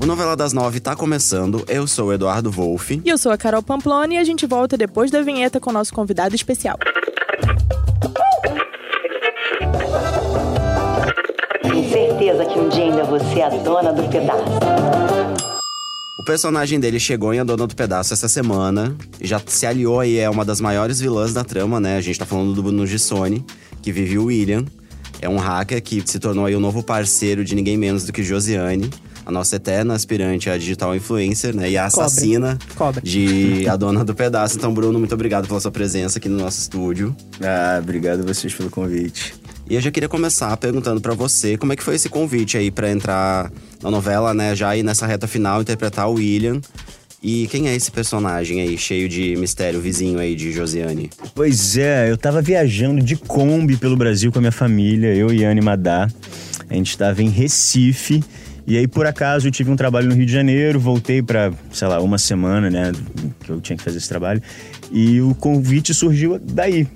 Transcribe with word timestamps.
O 0.00 0.06
Novela 0.06 0.36
das 0.36 0.52
Nove 0.52 0.78
tá 0.78 0.94
começando. 0.94 1.64
Eu 1.66 1.84
sou 1.88 2.08
o 2.08 2.12
Eduardo 2.12 2.52
Wolff. 2.52 3.02
E 3.04 3.08
eu 3.08 3.18
sou 3.18 3.32
a 3.32 3.36
Carol 3.36 3.64
Pamplona 3.64 4.14
e 4.14 4.16
a 4.16 4.22
gente 4.22 4.46
volta 4.46 4.76
depois 4.76 5.10
da 5.10 5.22
vinheta 5.22 5.58
com 5.58 5.70
o 5.70 5.72
nosso 5.72 5.92
convidado 5.92 6.36
especial. 6.36 6.78
Tenho 11.62 11.90
certeza 11.90 12.44
que 12.44 12.58
um 12.60 12.68
dia 12.68 12.84
ainda 12.84 13.02
você 13.02 13.40
é 13.40 13.46
a 13.46 13.48
dona 13.48 13.92
do 13.92 14.04
pedaço. 14.08 14.44
O 16.20 16.24
personagem 16.24 16.78
dele 16.78 17.00
chegou 17.00 17.34
em 17.34 17.40
A 17.40 17.44
Dona 17.44 17.66
do 17.66 17.74
Pedaço 17.74 18.12
essa 18.12 18.28
semana. 18.28 18.94
Já 19.20 19.40
se 19.44 19.66
aliou 19.66 19.98
aí, 19.98 20.18
é 20.18 20.28
uma 20.28 20.44
das 20.44 20.60
maiores 20.60 21.00
vilãs 21.00 21.32
da 21.32 21.42
trama, 21.42 21.80
né? 21.80 21.96
A 21.96 22.00
gente 22.00 22.18
tá 22.18 22.26
falando 22.26 22.54
do 22.54 22.62
Bruno 22.62 22.86
Gissone, 22.86 23.44
que 23.80 23.90
vive 23.90 24.18
o 24.18 24.26
William. 24.26 24.64
É 25.20 25.28
um 25.28 25.38
hacker 25.38 25.82
que 25.82 26.02
se 26.04 26.18
tornou 26.18 26.44
aí 26.44 26.54
o 26.54 26.60
novo 26.60 26.82
parceiro 26.82 27.44
de 27.44 27.54
ninguém 27.54 27.76
menos 27.76 28.04
do 28.04 28.12
que 28.12 28.22
Josiane 28.22 28.90
a 29.28 29.30
nossa 29.30 29.56
eterna 29.56 29.92
aspirante 29.92 30.48
a 30.48 30.56
digital 30.56 30.96
influencer, 30.96 31.54
né? 31.54 31.70
E 31.70 31.76
a 31.76 31.84
assassina 31.84 32.58
Cobra. 32.74 33.02
de 33.02 33.68
A 33.68 33.76
Dona 33.76 34.02
do 34.02 34.14
Pedaço. 34.14 34.56
Então, 34.56 34.72
Bruno, 34.72 34.98
muito 34.98 35.12
obrigado 35.12 35.46
pela 35.46 35.60
sua 35.60 35.70
presença 35.70 36.18
aqui 36.18 36.30
no 36.30 36.38
nosso 36.38 36.58
estúdio. 36.58 37.14
Ah, 37.38 37.78
obrigado 37.78 38.20
a 38.20 38.22
vocês 38.22 38.54
pelo 38.54 38.70
convite. 38.70 39.34
E 39.68 39.74
eu 39.74 39.82
já 39.82 39.90
queria 39.90 40.08
começar 40.08 40.56
perguntando 40.56 40.98
para 40.98 41.12
você 41.12 41.58
como 41.58 41.74
é 41.74 41.76
que 41.76 41.82
foi 41.82 41.96
esse 41.96 42.08
convite 42.08 42.56
aí 42.56 42.70
para 42.70 42.90
entrar 42.90 43.52
na 43.82 43.90
novela, 43.90 44.32
né? 44.32 44.56
Já 44.56 44.70
aí 44.70 44.82
nessa 44.82 45.06
reta 45.06 45.26
final, 45.26 45.60
interpretar 45.60 46.08
o 46.08 46.14
William. 46.14 46.58
E 47.22 47.48
quem 47.48 47.68
é 47.68 47.76
esse 47.76 47.90
personagem 47.90 48.62
aí, 48.62 48.78
cheio 48.78 49.10
de 49.10 49.36
mistério, 49.36 49.78
vizinho 49.78 50.18
aí 50.18 50.34
de 50.34 50.52
Josiane? 50.52 51.10
Pois 51.34 51.76
é, 51.76 52.10
eu 52.10 52.16
tava 52.16 52.40
viajando 52.40 53.02
de 53.02 53.14
Kombi 53.14 53.76
pelo 53.76 53.94
Brasil 53.94 54.32
com 54.32 54.38
a 54.38 54.40
minha 54.40 54.52
família, 54.52 55.14
eu 55.14 55.30
e 55.30 55.44
Anne 55.44 55.60
Madá. 55.60 56.08
A 56.70 56.72
gente 56.72 56.88
estava 56.88 57.22
em 57.22 57.28
Recife 57.28 58.24
e 58.68 58.76
aí, 58.76 58.86
por 58.86 59.06
acaso, 59.06 59.48
eu 59.48 59.50
tive 59.50 59.70
um 59.70 59.76
trabalho 59.76 60.10
no 60.10 60.14
Rio 60.14 60.26
de 60.26 60.32
Janeiro, 60.32 60.78
voltei 60.78 61.22
para, 61.22 61.50
sei 61.72 61.88
lá, 61.88 62.02
uma 62.02 62.18
semana, 62.18 62.68
né, 62.68 62.92
que 63.40 63.48
eu 63.48 63.62
tinha 63.62 63.78
que 63.78 63.82
fazer 63.82 63.96
esse 63.96 64.08
trabalho. 64.10 64.42
E 64.92 65.22
o 65.22 65.34
convite 65.34 65.94
surgiu 65.94 66.38
daí. 66.38 66.86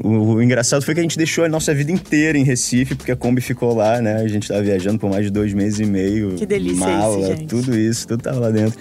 O, 0.00 0.34
o, 0.34 0.42
engraçado 0.42 0.84
foi 0.84 0.94
que 0.94 1.00
a 1.00 1.02
gente 1.02 1.18
deixou 1.18 1.44
a 1.44 1.48
nossa 1.48 1.74
vida 1.74 1.90
inteira 1.90 2.38
em 2.38 2.44
Recife, 2.44 2.94
porque 2.94 3.10
a 3.10 3.16
Kombi 3.16 3.40
ficou 3.40 3.74
lá, 3.74 4.00
né? 4.00 4.18
A 4.18 4.28
gente 4.28 4.46
tava 4.46 4.62
viajando 4.62 5.00
por 5.00 5.10
mais 5.10 5.24
de 5.24 5.32
dois 5.32 5.52
meses 5.52 5.80
e 5.80 5.84
meio. 5.84 6.36
Que 6.36 6.46
delícia 6.46 6.86
mala, 6.86 7.32
isso, 7.32 7.46
tudo 7.48 7.76
isso, 7.76 8.06
tudo 8.06 8.22
tava 8.22 8.38
lá 8.38 8.50
dentro. 8.50 8.78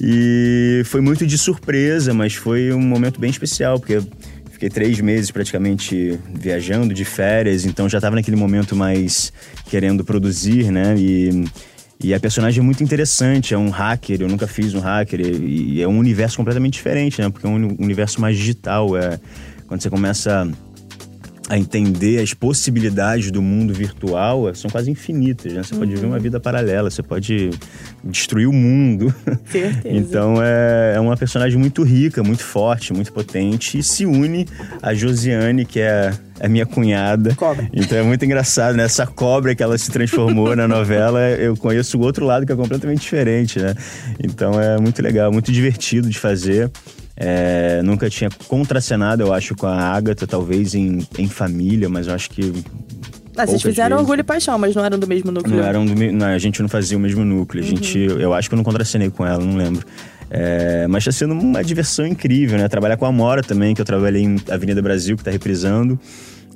E 0.00 0.82
foi 0.84 1.00
muito 1.00 1.24
de 1.24 1.38
surpresa, 1.38 2.12
mas 2.12 2.34
foi 2.34 2.72
um 2.72 2.80
momento 2.80 3.20
bem 3.20 3.30
especial, 3.30 3.78
porque 3.78 4.00
fiquei 4.58 4.68
três 4.68 5.00
meses 5.00 5.30
praticamente 5.30 6.18
viajando 6.34 6.92
de 6.92 7.04
férias, 7.04 7.64
então 7.64 7.88
já 7.88 7.98
estava 7.98 8.16
naquele 8.16 8.36
momento 8.36 8.74
mais 8.74 9.32
querendo 9.70 10.04
produzir, 10.04 10.72
né? 10.72 10.96
E, 10.98 11.44
e 12.02 12.12
a 12.12 12.18
personagem 12.18 12.60
é 12.60 12.64
muito 12.64 12.82
interessante, 12.82 13.54
é 13.54 13.58
um 13.58 13.70
hacker, 13.70 14.20
eu 14.20 14.28
nunca 14.28 14.48
fiz 14.48 14.74
um 14.74 14.80
hacker, 14.80 15.20
e, 15.20 15.74
e 15.74 15.82
é 15.82 15.86
um 15.86 15.96
universo 15.96 16.36
completamente 16.36 16.72
diferente, 16.72 17.22
né? 17.22 17.30
Porque 17.30 17.46
é 17.46 17.48
um 17.48 17.76
universo 17.78 18.20
mais 18.20 18.36
digital, 18.36 18.96
é 18.96 19.20
quando 19.68 19.80
você 19.80 19.88
começa 19.88 20.50
entender 21.56 22.20
as 22.20 22.34
possibilidades 22.34 23.30
do 23.30 23.40
mundo 23.40 23.72
virtual 23.72 24.54
são 24.54 24.70
quase 24.70 24.90
infinitas, 24.90 25.52
né? 25.52 25.62
Você 25.62 25.72
uhum. 25.74 25.80
pode 25.80 25.94
viver 25.94 26.06
uma 26.06 26.18
vida 26.18 26.38
paralela, 26.38 26.90
você 26.90 27.02
pode 27.02 27.50
destruir 28.04 28.46
o 28.46 28.52
mundo. 28.52 29.14
Certeza. 29.46 29.80
então 29.88 30.42
é, 30.42 30.94
é 30.96 31.00
uma 31.00 31.16
personagem 31.16 31.58
muito 31.58 31.82
rica, 31.82 32.22
muito 32.22 32.42
forte, 32.42 32.92
muito 32.92 33.12
potente 33.12 33.78
e 33.78 33.82
se 33.82 34.04
une 34.04 34.46
a 34.82 34.92
Josiane, 34.92 35.64
que 35.64 35.80
é 35.80 36.12
a 36.40 36.48
minha 36.48 36.66
cunhada. 36.66 37.34
Cobra. 37.34 37.68
Então 37.72 37.96
é 37.96 38.02
muito 38.02 38.24
engraçado, 38.24 38.76
né? 38.76 38.84
Essa 38.84 39.06
cobra 39.06 39.54
que 39.54 39.62
ela 39.62 39.76
se 39.78 39.90
transformou 39.90 40.54
na 40.54 40.68
novela, 40.68 41.30
eu 41.30 41.56
conheço 41.56 41.98
o 41.98 42.02
outro 42.02 42.24
lado 42.24 42.44
que 42.46 42.52
é 42.52 42.56
completamente 42.56 43.00
diferente, 43.00 43.58
né? 43.58 43.74
Então 44.22 44.60
é 44.60 44.78
muito 44.78 45.02
legal, 45.02 45.32
muito 45.32 45.50
divertido 45.50 46.08
de 46.08 46.18
fazer. 46.18 46.70
É, 47.20 47.82
nunca 47.82 48.08
tinha 48.08 48.30
contracenado, 48.46 49.24
eu 49.24 49.34
acho, 49.34 49.56
com 49.56 49.66
a 49.66 49.76
Agatha, 49.76 50.24
talvez 50.24 50.72
em, 50.72 51.00
em 51.18 51.26
família, 51.26 51.88
mas 51.88 52.06
eu 52.06 52.14
acho 52.14 52.30
que. 52.30 52.52
Ah, 53.36 53.44
vocês 53.44 53.60
fizeram 53.60 53.96
vezes. 53.96 54.02
Orgulho 54.02 54.20
e 54.20 54.24
Paixão, 54.24 54.56
mas 54.56 54.74
não 54.74 54.84
eram 54.84 54.98
do 54.98 55.06
mesmo 55.06 55.32
núcleo? 55.32 55.56
Não 55.56 55.64
eram 55.64 55.84
do 55.84 55.94
não, 56.12 56.26
A 56.26 56.38
gente 56.38 56.62
não 56.62 56.68
fazia 56.68 56.96
o 56.96 57.00
mesmo 57.00 57.24
núcleo. 57.24 57.62
A 57.62 57.66
gente, 57.66 58.06
uhum. 58.06 58.20
Eu 58.20 58.34
acho 58.34 58.48
que 58.48 58.54
eu 58.54 58.56
não 58.56 58.64
contracenei 58.64 59.10
com 59.10 59.26
ela, 59.26 59.44
não 59.44 59.56
lembro. 59.56 59.84
É, 60.30 60.86
mas 60.86 61.02
está 61.06 61.12
sendo 61.12 61.34
uma 61.34 61.62
diversão 61.64 62.06
incrível, 62.06 62.56
né? 62.56 62.68
Trabalhar 62.68 62.96
com 62.96 63.04
a 63.04 63.08
Amora 63.08 63.42
também, 63.42 63.74
que 63.74 63.80
eu 63.80 63.84
trabalhei 63.84 64.22
em 64.22 64.36
Avenida 64.48 64.80
Brasil, 64.80 65.16
que 65.16 65.22
está 65.22 65.30
reprisando. 65.30 65.98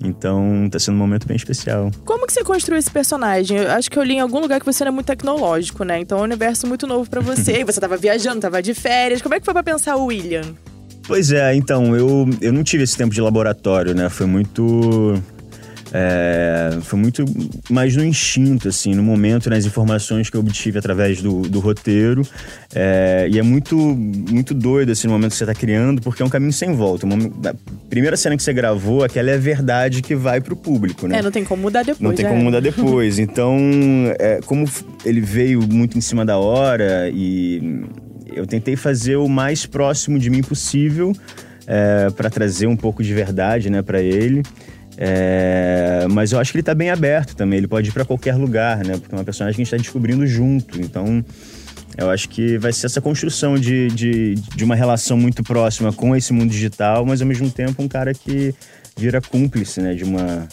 Então, 0.03 0.69
tá 0.71 0.79
sendo 0.79 0.95
um 0.95 0.99
momento 0.99 1.27
bem 1.27 1.37
especial. 1.37 1.91
Como 2.05 2.27
que 2.27 2.33
você 2.33 2.43
construiu 2.43 2.79
esse 2.79 2.91
personagem? 2.91 3.59
Eu 3.59 3.71
acho 3.71 3.91
que 3.91 3.99
eu 3.99 4.03
li 4.03 4.15
em 4.15 4.21
algum 4.21 4.41
lugar 4.41 4.61
que 4.61 4.67
você 4.67 4.83
era 4.83 4.93
muito 4.93 5.07
tecnológico, 5.07 5.85
né? 5.85 6.01
Então 6.01 6.19
é 6.19 6.21
um 6.21 6.25
universo 6.25 6.67
muito 6.67 6.87
novo 6.87 7.09
para 7.09 7.21
você. 7.21 7.61
e 7.63 7.65
você 7.65 7.81
tava 7.81 7.97
viajando, 7.97 8.41
tava 8.41 8.63
de 8.63 8.75
férias. 8.75 9.23
Como 9.23 9.35
é 9.35 9.41
que 9.41 9.45
foi 9.45 9.55
para 9.55 9.63
pensar 9.63 9.97
o 9.97 10.07
William? 10.07 10.43
Pois 11.07 11.33
é, 11.33 11.55
então, 11.55 11.97
eu, 11.97 12.29
eu 12.41 12.53
não 12.53 12.63
tive 12.63 12.85
esse 12.85 12.97
tempo 12.97 13.13
de 13.13 13.21
laboratório, 13.21 13.95
né? 13.95 14.09
Foi 14.09 14.27
muito 14.27 15.21
é, 15.95 16.79
foi 16.81 16.99
muito 16.99 17.23
mais 17.69 17.95
no 17.95 18.03
instinto, 18.03 18.69
assim, 18.69 18.95
no 18.95 19.03
momento, 19.03 19.51
nas 19.51 19.67
informações 19.67 20.31
que 20.31 20.37
eu 20.37 20.41
obtive 20.41 20.79
através 20.79 21.21
do, 21.21 21.43
do 21.43 21.61
roteiro. 21.61 22.27
É, 22.75 23.29
e 23.31 23.39
é 23.39 23.43
muito, 23.43 23.77
muito 23.77 24.55
doido, 24.55 24.93
assim, 24.93 25.07
no 25.07 25.13
momento 25.13 25.33
que 25.33 25.37
você 25.37 25.45
está 25.45 25.55
criando, 25.55 26.01
porque 26.01 26.23
é 26.23 26.25
um 26.25 26.31
caminho 26.31 26.53
sem 26.53 26.73
volta. 26.73 27.05
Uma, 27.05 27.17
a 27.51 27.55
primeira 27.91 28.17
cena 28.17 28.37
que 28.39 28.43
você 28.43 28.55
gravou, 28.55 29.05
aquela 29.05 29.31
é 29.31 29.35
a 29.35 29.39
verdade 29.39 30.01
que 30.01 30.17
vai 30.17 30.41
pro 30.41 30.57
público, 30.57 31.07
né? 31.07 31.19
É, 31.19 31.23
não 31.23 31.31
tem 31.31 31.45
como 31.45 31.61
mudar 31.61 31.83
depois. 31.83 32.01
Não 32.01 32.15
tem 32.15 32.25
como 32.25 32.41
é. 32.41 32.45
mudar 32.45 32.61
depois. 32.63 33.19
Então, 33.19 33.59
é, 34.19 34.41
como 34.47 34.65
ele 35.05 35.21
veio 35.21 35.61
muito 35.69 35.99
em 35.99 36.01
cima 36.01 36.25
da 36.25 36.39
hora 36.39 37.11
e 37.13 37.83
eu 38.35 38.47
tentei 38.47 38.77
fazer 38.77 39.17
o 39.17 39.29
mais 39.29 39.67
próximo 39.67 40.19
de 40.19 40.31
mim 40.31 40.41
possível 40.41 41.13
é, 41.67 42.09
para 42.11 42.31
trazer 42.31 42.67
um 42.67 42.77
pouco 42.77 43.03
de 43.03 43.13
verdade, 43.13 43.69
né, 43.69 43.83
para 43.83 44.01
ele. 44.01 44.43
É, 44.97 46.07
mas 46.11 46.33
eu 46.33 46.39
acho 46.39 46.53
que 46.53 46.59
ele 46.59 46.63
tá 46.63 46.75
bem 46.75 46.91
aberto 46.91 47.35
também, 47.35 47.59
ele 47.59 47.69
pode 47.69 47.89
ir 47.89 47.93
para 47.93 48.05
qualquer 48.05 48.37
lugar, 48.37 48.85
né? 48.85 48.99
Porque 48.99 49.15
é 49.15 49.19
uma 49.19 49.25
personagem 49.25 49.57
que 49.57 49.63
a 49.63 49.65
gente 49.65 49.71
tá 49.71 49.77
descobrindo 49.77 50.27
junto. 50.27 50.81
Então, 50.81 51.25
eu 51.97 52.11
acho 52.11 52.29
que 52.29 52.59
vai 52.59 52.73
ser 52.73 52.87
essa 52.87 53.01
construção 53.01 53.55
de, 53.55 53.89
de, 53.89 54.35
de 54.35 54.65
uma 54.65 54.75
relação 54.75 55.17
muito 55.17 55.43
próxima 55.43 55.93
com 55.93 56.15
esse 56.15 56.33
mundo 56.33 56.51
digital, 56.51 57.05
mas 57.05 57.21
ao 57.21 57.27
mesmo 57.27 57.51
tempo 57.51 57.83
um 57.83 57.89
cara 57.89 58.13
que 58.15 58.55
vira 58.97 59.21
cúmplice, 59.21 59.81
né? 59.81 59.95
De 59.95 60.05
uma, 60.05 60.47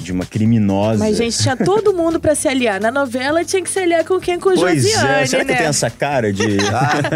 de 0.00 0.12
uma 0.12 0.24
criminosa. 0.24 0.98
Mas, 0.98 1.16
gente, 1.16 1.38
tinha 1.38 1.56
todo 1.56 1.92
mundo 1.92 2.18
pra 2.20 2.34
se 2.34 2.48
aliar. 2.48 2.80
Na 2.80 2.90
novela 2.90 3.44
tinha 3.44 3.62
que 3.62 3.70
se 3.70 3.78
aliar 3.78 4.04
com 4.04 4.18
quem? 4.20 4.38
Com 4.38 4.54
pois 4.54 4.82
Josiane, 4.82 5.22
é. 5.22 5.26
Será 5.26 5.44
né? 5.44 5.52
que 5.52 5.58
tem 5.58 5.66
essa 5.66 5.90
cara 5.90 6.32
de. 6.32 6.58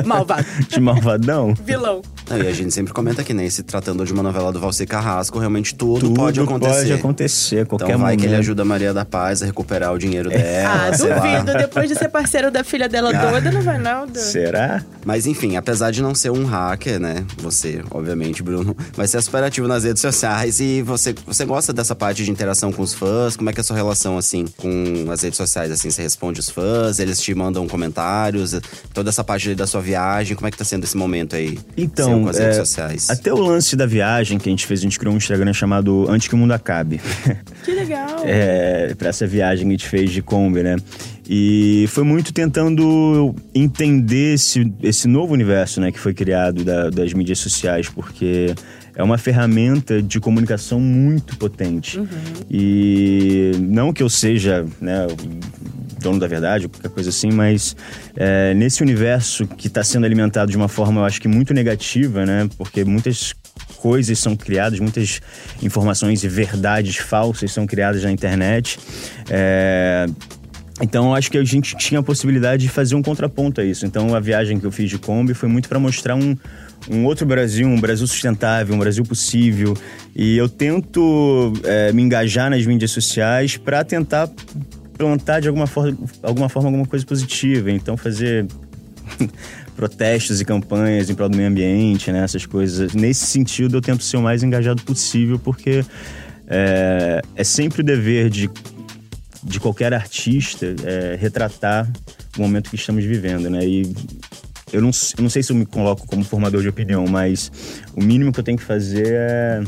Malvado. 0.06 0.44
de 0.69 0.81
malvadão? 0.81 1.54
Vilão. 1.65 2.03
Não, 2.31 2.38
e 2.38 2.47
a 2.47 2.53
gente 2.53 2.72
sempre 2.72 2.92
comenta 2.92 3.22
que, 3.22 3.34
né, 3.34 3.48
se 3.50 3.62
tratando 3.62 4.04
de 4.04 4.12
uma 4.12 4.22
novela 4.22 4.53
do 4.53 4.59
Valci 4.60 4.87
Carrasco, 4.87 5.38
realmente 5.38 5.75
tudo, 5.75 6.00
Tudo 6.00 6.15
pode 6.15 6.41
acontecer. 6.41 6.72
Pode 6.78 6.92
acontecer, 6.92 7.66
qualquer 7.66 7.84
então 7.87 7.98
vai 7.98 8.12
momento. 8.12 8.21
que 8.21 8.26
ele 8.26 8.37
ajuda 8.37 8.62
a 8.62 8.65
Maria 8.65 8.94
da 8.94 9.04
Paz 9.04 9.42
a 9.42 9.47
recuperar 9.47 9.92
o 9.92 9.98
dinheiro 9.98 10.31
dela. 10.31 10.88
Ah, 10.88 10.94
sei 10.94 11.09
lá. 11.10 11.16
duvido. 11.19 11.59
Depois 11.59 11.88
de 11.88 11.94
ser 11.97 12.09
parceiro 12.09 12.50
da 12.50 12.65
filha 12.65 12.88
dela 12.88 13.10
Ah. 13.15 13.31
doida, 13.31 13.50
não 13.50 13.60
vai 13.62 13.78
nada. 13.78 14.19
Será? 14.19 14.82
Mas 15.04 15.26
enfim, 15.26 15.56
apesar 15.56 15.91
de 15.91 16.00
não 16.00 16.15
ser 16.15 16.31
um 16.31 16.44
hacker, 16.44 16.98
né? 17.00 17.25
Você, 17.38 17.82
obviamente, 17.91 18.42
Bruno, 18.42 18.75
vai 18.94 19.06
ser 19.06 19.21
super 19.21 19.42
ativo 19.42 19.69
nas 19.69 19.84
redes 19.84 20.00
sociais 20.00 20.60
e 20.60 20.81
você, 20.81 21.15
você 21.26 21.44
gosta 21.44 21.72
dessa 21.72 21.94
parte 21.94 22.25
de 22.25 22.31
interação 22.31 22.72
com 22.72 22.83
os 22.83 22.94
fãs? 22.94 23.37
Como 23.37 23.49
é 23.50 23.53
que 23.53 23.60
é 23.60 23.62
a 23.62 23.65
sua 23.65 23.77
relação, 23.77 24.16
assim, 24.19 24.44
com 24.56 25.06
as 25.10 25.22
redes 25.22 25.37
sociais? 25.37 25.71
Assim, 25.71 25.91
você 25.91 26.03
responde 26.03 26.41
os 26.41 26.49
fãs, 26.49 26.99
eles 26.99 27.21
te 27.21 27.34
mandam 27.34 27.66
comentários, 27.69 28.55
toda 28.93 29.10
essa 29.10 29.22
parte 29.22 29.55
da 29.55 29.66
sua 29.66 29.81
viagem, 29.81 30.37
como 30.37 30.47
é 30.47 30.50
que 30.50 30.56
tá 30.56 30.65
sendo 30.65 30.84
esse 30.84 30.97
momento 30.97 31.37
aí? 31.37 31.59
Então, 31.77 32.09
seu 32.09 32.21
com 32.21 32.28
as 32.28 32.38
redes 32.38 32.56
é, 32.56 32.60
sociais? 32.60 33.10
Até 33.10 33.33
o 33.33 33.38
lance 33.38 33.77
da 33.77 33.87
viagem 33.87 34.38
que 34.38 34.49
a 34.49 34.53
gente 34.53 34.66
fez, 34.66 34.81
a 34.81 34.83
gente 34.83 34.99
criou 34.99 35.15
um 35.15 35.19
Instagram 35.19 35.53
chamado 35.53 36.06
Antes 36.09 36.28
que 36.28 36.34
o 36.34 36.38
Mundo 36.38 36.53
Acabe. 36.53 37.00
Que 37.65 37.72
legal. 37.72 38.22
é, 38.25 38.94
para 38.94 39.09
essa 39.09 39.27
viagem 39.27 39.65
que 39.66 39.69
a 39.69 39.77
gente 39.77 39.89
fez 39.89 40.10
de 40.10 40.22
Kombi, 40.22 40.62
né? 40.62 40.77
E 41.28 41.87
foi 41.89 42.03
muito 42.03 42.33
tentando 42.33 43.34
entender 43.54 44.34
esse, 44.34 44.71
esse 44.83 45.07
novo 45.07 45.33
universo 45.33 45.80
né, 45.80 45.92
que 45.92 45.98
foi 45.98 46.13
criado 46.13 46.65
da- 46.65 46.91
das 46.91 47.13
mídias 47.13 47.39
sociais, 47.39 47.89
porque 47.89 48.54
é 48.94 49.03
uma 49.03 49.18
ferramenta 49.18 50.03
de 50.03 50.21
comunicação 50.21 50.78
muito 50.78 51.36
potente. 51.36 52.00
E 52.50 53.53
não 53.60 53.92
que 53.92 54.03
eu 54.03 54.09
seja 54.09 54.66
né, 54.80 55.06
dono 56.03 56.18
da 56.18 56.27
verdade, 56.27 56.65
ou 56.65 56.71
qualquer 56.71 56.91
coisa 56.91 57.10
assim, 57.10 57.30
mas 57.30 57.74
é, 58.16 58.53
nesse 58.54 58.83
universo 58.83 59.47
que 59.47 59.68
está 59.68 59.83
sendo 59.83 60.04
alimentado 60.04 60.50
de 60.50 60.56
uma 60.56 60.68
forma, 60.68 61.00
eu 61.00 61.04
acho 61.04 61.21
que 61.21 61.28
muito 61.28 61.54
negativa, 61.54 62.27
né? 62.27 62.48
Porque 62.59 62.84
muitas 62.84 63.34
coisas 63.77 64.18
são 64.18 64.36
criadas, 64.36 64.78
muitas 64.78 65.21
informações 65.62 66.22
e 66.22 66.28
verdades 66.28 66.97
falsas 66.97 67.53
são 67.53 67.66
criadas 67.66 68.03
na 68.03 68.10
internet. 68.10 68.78
É, 69.30 70.06
então, 70.80 71.06
eu 71.06 71.15
acho 71.15 71.30
que 71.30 71.39
a 71.39 71.44
gente 71.44 71.77
tinha 71.77 72.00
a 72.00 72.03
possibilidade 72.03 72.65
de 72.65 72.68
fazer 72.68 72.94
um 72.94 73.03
contraponto 73.03 73.60
a 73.60 73.65
isso. 73.65 73.86
Então, 73.86 74.15
a 74.15 74.21
viagem 74.21 74.59
que 74.59 74.66
eu 74.66 74.72
fiz 74.72 74.91
de 74.91 74.98
Kombi 74.98 75.33
foi 75.33 75.48
muito 75.48 75.68
para 75.68 75.78
mostrar 75.78 76.16
um, 76.16 76.36
um 76.90 77.04
outro 77.04 77.26
Brasil, 77.26 77.66
um 77.66 77.80
Brasil 77.80 78.06
sustentável, 78.06 78.74
um 78.74 78.78
Brasil 78.78 79.04
possível. 79.04 79.76
E 80.14 80.36
eu 80.36 80.48
tento 80.48 81.52
é, 81.64 81.92
me 81.92 82.02
engajar 82.02 82.50
nas 82.50 82.66
mídias 82.66 82.90
sociais 82.90 83.56
para 83.56 83.84
tentar 83.84 84.30
implantar 84.92 85.40
de 85.40 85.48
alguma 85.48 85.66
forma, 85.66 85.98
alguma 86.22 86.48
forma 86.48 86.68
alguma 86.68 86.86
coisa 86.86 87.04
positiva. 87.06 87.70
Então, 87.70 87.96
fazer 87.96 88.46
protestos 89.76 90.40
e 90.40 90.44
campanhas 90.44 91.08
em 91.08 91.14
prol 91.14 91.28
do 91.28 91.36
meio 91.36 91.48
ambiente, 91.48 92.10
né? 92.12 92.22
Essas 92.24 92.46
coisas. 92.46 92.94
Nesse 92.94 93.26
sentido, 93.26 93.78
eu 93.78 93.80
tento 93.80 94.02
ser 94.02 94.16
o 94.16 94.22
mais 94.22 94.42
engajado 94.42 94.82
possível, 94.82 95.38
porque 95.38 95.84
é, 96.46 97.22
é 97.34 97.44
sempre 97.44 97.80
o 97.80 97.84
dever 97.84 98.28
de, 98.28 98.50
de 99.42 99.60
qualquer 99.60 99.92
artista 99.94 100.74
é, 100.84 101.16
retratar 101.18 101.90
o 102.36 102.40
momento 102.42 102.70
que 102.70 102.76
estamos 102.76 103.04
vivendo, 103.04 103.48
né? 103.48 103.64
E 103.64 103.94
eu 104.72 104.80
não, 104.80 104.91
eu 105.16 105.22
não 105.22 105.30
sei 105.30 105.42
se 105.42 105.53
eu 105.53 105.57
me 105.57 105.66
coloco 105.66 106.07
como 106.07 106.24
formador 106.24 106.63
de 106.63 106.69
opinião, 106.69 107.07
mas 107.07 107.53
o 107.95 108.03
mínimo 108.03 108.33
que 108.33 108.41
eu 108.41 108.45
tenho 108.45 108.59
que 108.59 108.65
fazer 108.65 109.07
é 109.09 109.63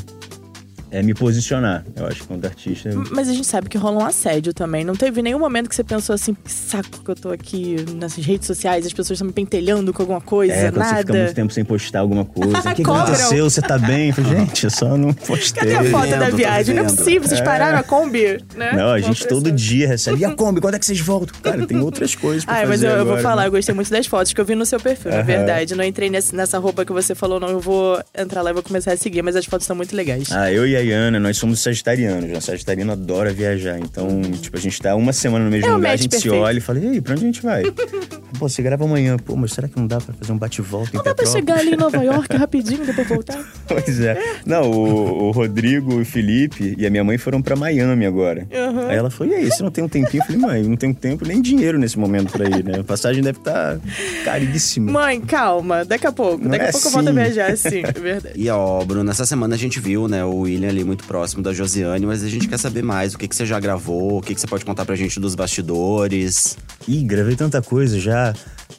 é 0.95 1.03
me 1.03 1.13
posicionar, 1.13 1.85
eu 1.97 2.07
acho, 2.07 2.23
quanto 2.25 2.45
artista. 2.45 2.89
Mas 3.11 3.29
a 3.29 3.33
gente 3.33 3.47
sabe 3.49 3.69
que 3.69 3.77
rola 3.77 4.05
um 4.05 4.07
assédio 4.07 4.55
também. 4.55 4.85
Não 4.85 4.95
teve 4.95 5.21
nenhum 5.23 5.41
momento 5.41 5.69
que 5.69 5.75
você 5.75 5.83
pensou 5.83 6.15
assim, 6.15 6.35
que 6.35 6.53
saco 6.53 7.03
que 7.05 7.11
eu 7.11 7.17
tô 7.17 7.31
aqui 7.31 7.85
nessas 7.97 8.25
redes 8.25 8.47
sociais, 8.47 8.87
as 8.87 8.93
pessoas 8.93 9.17
estão 9.17 9.27
me 9.27 9.33
pentelhando 9.33 9.93
com 9.93 10.03
alguma 10.03 10.21
coisa, 10.21 10.55
é, 10.55 10.71
quando 10.71 10.77
nada. 10.77 10.93
você 10.95 11.01
fica 11.01 11.13
muito 11.15 11.35
tempo 11.35 11.53
sem 11.53 11.65
postar 11.65 11.99
alguma 11.99 12.25
coisa. 12.25 12.59
o 12.71 12.75
que, 12.75 12.83
aconteceu? 12.83 13.51
Você 13.51 13.61
tá 13.61 13.77
bem? 13.77 14.09
Eu 14.11 14.15
falei, 14.15 14.37
gente, 14.39 14.65
eu 14.65 14.71
só 14.71 14.97
não 14.97 15.13
postei. 15.13 15.73
Cadê 15.73 15.89
a 15.89 15.91
foto 15.91 16.09
vendo, 16.09 16.19
da 16.21 16.31
viagem? 16.31 16.75
Não 16.77 16.85
é 16.85 16.87
possível, 16.87 17.29
vocês 17.29 17.41
pararam 17.41 17.79
a 17.79 17.83
Kombi, 17.83 18.39
né? 18.55 18.73
Não, 18.75 18.91
a 18.93 19.01
gente 19.01 19.27
todo 19.27 19.51
dia 19.51 19.89
recebe. 19.89 20.21
E 20.21 20.25
a 20.25 20.31
Kombi, 20.31 20.61
quando 20.61 20.75
é 20.75 20.79
que 20.79 20.87
vocês 20.87 21.01
voltam? 21.01 21.35
Cara, 21.43 21.67
tem 21.67 21.79
outras 21.81 22.15
coisas 22.15 22.45
pra 22.45 22.55
Ai, 22.55 22.67
mas 22.67 22.81
fazer 22.81 22.87
eu, 22.87 22.91
eu 22.91 22.97
vou 22.99 23.15
agora, 23.15 23.23
falar, 23.23 23.43
né? 23.43 23.49
eu 23.49 23.53
gostei 23.53 23.75
muito 23.75 23.91
das 23.91 24.07
fotos 24.07 24.33
que 24.33 24.41
eu 24.41 24.45
vi 24.45 24.55
no 24.55 24.65
seu 24.65 24.79
perfil, 24.79 25.11
na 25.11 25.17
Aham. 25.19 25.27
verdade. 25.27 25.75
Não 25.75 25.83
entrei 25.83 26.09
nesse- 26.09 26.37
nessa 26.37 26.57
roupa 26.59 26.85
que 26.85 26.93
você 26.93 27.17
falou, 27.17 27.41
não. 27.41 27.49
Eu 27.49 27.59
vou 27.59 28.01
entrar 28.17 28.43
lá 28.43 28.51
e 28.51 28.53
vou 28.53 28.63
começar 28.63 28.93
a 28.93 28.97
seguir, 28.97 29.23
mas 29.23 29.35
as 29.35 29.45
fotos 29.45 29.65
estão 29.65 29.75
muito 29.75 29.95
legais. 29.97 30.31
Ah, 30.31 30.53
eu 30.53 30.65
e 30.67 30.77
a 30.77 30.84
Nós 31.21 31.37
somos 31.37 31.61
sagitarianos. 31.61 32.31
né? 32.31 32.41
Sagitariano 32.41 32.93
adora 32.93 33.33
viajar. 33.33 33.79
Então, 33.79 34.21
tipo, 34.41 34.57
a 34.57 34.61
gente 34.61 34.81
tá 34.81 34.95
uma 34.95 35.13
semana 35.13 35.45
no 35.45 35.51
mesmo 35.51 35.69
É 35.69 35.75
lugar, 35.75 35.93
a 35.93 35.97
gente 35.97 36.15
se 36.17 36.23
perfeito. 36.23 36.43
olha 36.43 36.59
e 36.59 36.61
fala, 36.61 36.79
e 36.81 36.89
aí, 36.89 37.01
pra 37.01 37.13
onde 37.13 37.23
a 37.23 37.27
gente 37.27 37.43
vai? 37.43 37.63
Pô, 38.39 38.49
você 38.49 38.63
grava 38.63 38.85
amanhã. 38.85 39.17
Pô, 39.17 39.37
mas 39.37 39.53
será 39.53 39.69
que 39.69 39.79
não 39.79 39.87
dá 39.87 40.01
pra 40.01 40.13
fazer 40.13 40.33
um 40.33 40.37
bate-volta 40.39 40.91
em 40.93 40.97
Não 40.97 41.05
dá 41.05 41.15
pra 41.15 41.25
chegar 41.25 41.59
ali 41.59 41.75
em 41.75 41.77
Nova 41.77 42.03
York 42.03 42.35
rapidinho 42.37 42.83
e 42.83 42.87
depois 42.87 43.07
voltar? 43.09 43.39
Pois 43.67 43.99
é. 44.01 44.21
Não, 44.45 44.71
o, 44.71 45.29
o 45.29 45.31
Rodrigo 45.31 45.95
e 45.99 46.03
o 46.03 46.05
Felipe 46.05 46.75
e 46.77 46.87
a 46.87 46.91
minha 46.91 47.03
mãe 47.03 47.17
foram 47.17 47.41
pra 47.41 47.57
Miami 47.57 48.05
agora. 48.05 48.47
Uhum. 48.53 48.89
Aí 48.89 48.97
ela 48.97 49.09
falou: 49.11 49.33
e 49.33 49.37
aí, 49.37 49.47
você 49.51 49.63
não 49.63 49.71
tem 49.71 49.83
um 49.85 49.89
tempinho? 49.89 50.23
Eu 50.23 50.27
falei, 50.27 50.41
mãe, 50.41 50.63
não 50.65 50.77
tenho 50.77 50.93
tempo 50.95 51.27
nem 51.27 51.41
dinheiro 51.41 51.79
nesse 51.79 51.99
momento 51.99 52.31
pra 52.33 52.45
ir, 52.47 52.63
né? 52.65 52.81
A 52.81 52.85
passagem 52.85 53.23
deve 53.23 53.39
estar 53.39 53.79
caríssima. 54.25 54.93
Mãe, 54.93 55.21
calma, 55.21 55.85
daqui 55.85 56.07
a 56.07 56.13
pouco. 56.13 56.43
Não 56.45 56.51
daqui 56.51 56.65
é 56.65 56.69
a 56.69 56.73
pouco 56.73 56.89
eu 56.89 56.91
volto 56.93 57.07
a 57.07 57.11
assim. 57.11 57.21
viajar, 57.21 57.57
sim, 57.57 57.83
é 57.85 57.93
verdade. 58.01 58.35
E 58.39 58.49
ó, 58.51 58.85
Bruno, 58.85 59.11
essa 59.11 59.25
semana 59.25 59.55
a 59.55 59.59
gente 59.59 59.81
viu, 59.81 60.09
né, 60.09 60.25
o 60.25 60.41
William 60.41 60.69
ali 60.75 60.85
muito 60.85 61.05
próximo 61.05 61.43
da 61.43 61.53
Josiane, 61.53 62.05
mas 62.05 62.23
a 62.23 62.29
gente 62.29 62.49
quer 62.49 62.59
saber 62.59 62.83
mais. 62.83 63.15
O 63.15 63.19
que, 63.19 63.27
que 63.29 63.35
você 63.35 63.47
já 63.47 63.59
gravou? 63.61 64.19
O 64.19 64.21
que, 64.21 64.35
que 64.35 64.41
você 64.41 64.47
pode 64.47 64.65
contar 64.65 64.85
pra 64.85 64.95
gente 64.97 65.19
dos 65.21 65.35
bastidores? 65.35 66.57
Ih, 66.87 67.03
gravei 67.05 67.37
tanta 67.37 67.63
coisa 67.63 67.99
já. 67.99 68.35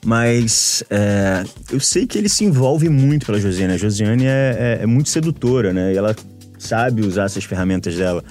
Mas 0.05 0.83
é, 0.89 1.43
eu 1.71 1.79
sei 1.79 2.05
que 2.05 2.17
ele 2.17 2.29
se 2.29 2.43
envolve 2.43 2.89
muito 2.89 3.25
pela 3.25 3.39
Josiane. 3.39 3.73
A 3.73 3.77
Josiane 3.77 4.25
é, 4.25 4.77
é- 4.79 4.83
é 4.83 4.85
muito 4.85 5.09
sedutora, 5.09 5.73
né? 5.73 5.93
E 5.93 5.97
ela 5.97 6.15
sabe 6.59 7.01
usar 7.01 7.25
essas 7.25 7.43
ferramentas 7.43 7.95
dela. 7.95 8.23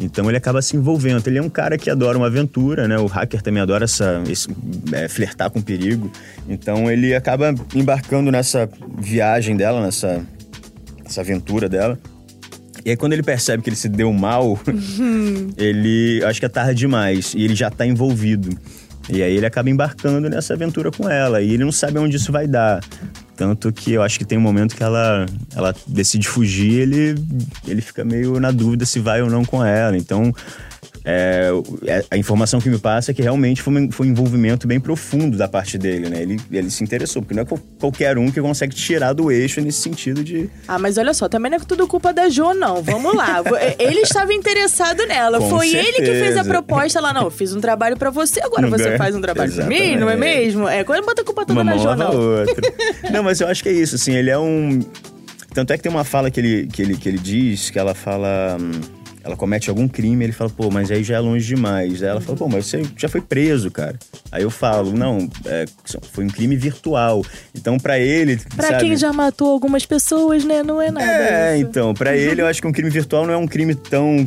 Então 0.00 0.28
ele 0.30 0.36
acaba 0.38 0.62
se 0.62 0.76
envolvendo. 0.76 1.26
Ele 1.26 1.38
é 1.38 1.42
um 1.42 1.50
cara 1.50 1.76
que 1.76 1.90
adora 1.90 2.16
uma 2.16 2.28
aventura, 2.28 2.86
né? 2.86 2.98
O 2.98 3.06
hacker 3.06 3.42
também 3.42 3.60
adora 3.62 3.84
essa, 3.84 4.22
esse, 4.30 4.48
é, 4.92 5.08
flertar 5.08 5.50
com 5.50 5.60
perigo. 5.60 6.10
Então 6.48 6.90
ele 6.90 7.14
acaba 7.14 7.52
embarcando 7.74 8.30
nessa 8.30 8.68
viagem 8.98 9.56
dela, 9.56 9.82
nessa 9.82 10.24
essa 11.04 11.20
aventura 11.22 11.68
dela. 11.68 11.98
E 12.84 12.90
aí, 12.90 12.96
quando 12.96 13.12
ele 13.12 13.22
percebe 13.22 13.62
que 13.62 13.68
ele 13.68 13.76
se 13.76 13.88
deu 13.88 14.12
mal, 14.12 14.58
ele. 15.56 16.22
Acho 16.24 16.40
que 16.40 16.46
é 16.46 16.48
tarde 16.48 16.74
demais. 16.74 17.34
E 17.34 17.42
ele 17.42 17.54
já 17.54 17.70
tá 17.70 17.86
envolvido. 17.86 18.56
E 19.10 19.22
aí 19.22 19.36
ele 19.36 19.46
acaba 19.46 19.70
embarcando 19.70 20.28
nessa 20.28 20.54
aventura 20.54 20.90
com 20.90 21.08
ela. 21.08 21.40
E 21.40 21.54
ele 21.54 21.64
não 21.64 21.72
sabe 21.72 21.98
onde 21.98 22.16
isso 22.16 22.30
vai 22.30 22.46
dar. 22.46 22.80
Tanto 23.36 23.72
que 23.72 23.92
eu 23.92 24.02
acho 24.02 24.18
que 24.18 24.24
tem 24.24 24.36
um 24.36 24.40
momento 24.40 24.74
que 24.74 24.82
ela, 24.82 25.24
ela 25.54 25.74
decide 25.86 26.26
fugir, 26.26 26.80
ele, 26.80 27.14
ele 27.66 27.80
fica 27.80 28.04
meio 28.04 28.40
na 28.40 28.50
dúvida 28.50 28.84
se 28.84 28.98
vai 28.98 29.22
ou 29.22 29.30
não 29.30 29.44
com 29.44 29.64
ela. 29.64 29.96
Então, 29.96 30.34
é, 31.04 31.50
é- 31.86 32.04
a 32.10 32.16
informação 32.16 32.60
que 32.60 32.68
me 32.68 32.78
passa 32.78 33.10
é 33.10 33.14
que 33.14 33.22
realmente 33.22 33.62
foi 33.62 33.74
um, 33.74 33.90
foi 33.90 34.06
um 34.06 34.10
envolvimento 34.10 34.66
bem 34.66 34.78
profundo 34.80 35.36
da 35.36 35.48
parte 35.48 35.76
dele, 35.78 36.08
né? 36.08 36.22
Ele, 36.22 36.40
ele 36.50 36.70
se 36.70 36.82
interessou, 36.84 37.22
porque 37.22 37.34
não 37.34 37.42
é 37.42 37.46
qual- 37.46 37.60
qualquer 37.78 38.18
um 38.18 38.30
que 38.30 38.40
consegue 38.40 38.74
tirar 38.74 39.12
do 39.12 39.30
eixo 39.30 39.60
nesse 39.60 39.80
sentido 39.80 40.22
de. 40.24 40.48
Ah, 40.66 40.78
mas 40.78 40.98
olha 40.98 41.14
só, 41.14 41.28
também 41.28 41.50
não 41.50 41.56
é 41.58 41.60
tudo 41.60 41.86
culpa 41.86 42.12
da 42.12 42.28
Jo, 42.28 42.54
não. 42.54 42.82
Vamos 42.82 43.14
lá. 43.14 43.42
Ele 43.78 44.00
estava 44.00 44.32
interessado 44.32 45.06
nela. 45.06 45.38
Com 45.38 45.50
Foi 45.50 45.68
ele 45.74 45.92
que 45.92 46.04
fez 46.04 46.22
a 46.36 46.42
certeza. 46.42 46.44
proposta 46.44 47.00
lá. 47.00 47.12
Não, 47.12 47.24
eu 47.24 47.30
fiz 47.30 47.54
um 47.54 47.60
trabalho 47.60 47.96
pra 47.96 48.10
você, 48.10 48.40
agora 48.40 48.62
Não 48.62 48.70
você 48.70 48.84
ganha. 48.84 48.98
faz 48.98 49.14
um 49.14 49.20
trabalho 49.20 49.52
pra 49.52 49.66
mim, 49.66 49.96
não 49.96 50.08
é 50.10 50.16
mesmo? 50.16 50.68
É, 50.68 50.84
quando 50.84 51.04
bota 51.04 51.22
a 51.22 51.24
culpa 51.24 51.44
toda 51.46 51.60
uma 51.60 51.64
na 51.64 51.76
Jo, 51.76 51.94
não. 51.94 52.12
não, 53.12 53.22
mas 53.22 53.40
eu 53.40 53.48
acho 53.48 53.62
que 53.62 53.68
é 53.68 53.72
isso, 53.72 53.94
assim, 53.94 54.14
ele 54.14 54.30
é 54.30 54.38
um. 54.38 54.80
Tanto 55.54 55.72
é 55.72 55.76
que 55.76 55.82
tem 55.82 55.90
uma 55.90 56.04
fala 56.04 56.30
que 56.30 56.38
ele, 56.38 56.66
que 56.66 56.82
ele, 56.82 56.96
que 56.96 57.08
ele 57.08 57.18
diz, 57.18 57.70
que 57.70 57.78
ela 57.78 57.94
fala. 57.94 58.56
hum, 58.60 58.80
Ela 59.28 59.36
comete 59.36 59.68
algum 59.68 59.86
crime, 59.86 60.24
ele 60.24 60.32
fala, 60.32 60.48
pô, 60.48 60.70
mas 60.70 60.90
aí 60.90 61.04
já 61.04 61.16
é 61.16 61.20
longe 61.20 61.46
demais. 61.46 62.02
Aí 62.02 62.08
ela 62.08 62.20
fala, 62.20 62.38
pô, 62.38 62.48
mas 62.48 62.64
você 62.64 62.82
já 62.96 63.10
foi 63.10 63.20
preso, 63.20 63.70
cara. 63.70 63.98
Aí 64.32 64.42
eu 64.42 64.48
falo, 64.48 64.92
não, 64.92 65.28
é, 65.44 65.66
foi 66.12 66.24
um 66.24 66.28
crime 66.28 66.56
virtual. 66.56 67.22
Então, 67.54 67.78
pra 67.78 67.98
ele. 67.98 68.38
Pra 68.56 68.68
sabe, 68.68 68.84
quem 68.84 68.96
já 68.96 69.12
matou 69.12 69.50
algumas 69.50 69.84
pessoas, 69.84 70.46
né? 70.46 70.62
Não 70.62 70.80
é 70.80 70.90
nada. 70.90 71.06
É, 71.06 71.58
isso. 71.58 71.68
então, 71.68 71.92
pra 71.92 72.16
ele 72.16 72.40
eu 72.40 72.46
acho 72.46 72.62
que 72.62 72.66
um 72.66 72.72
crime 72.72 72.88
virtual 72.88 73.26
não 73.26 73.34
é 73.34 73.36
um 73.36 73.46
crime 73.46 73.74
tão 73.74 74.26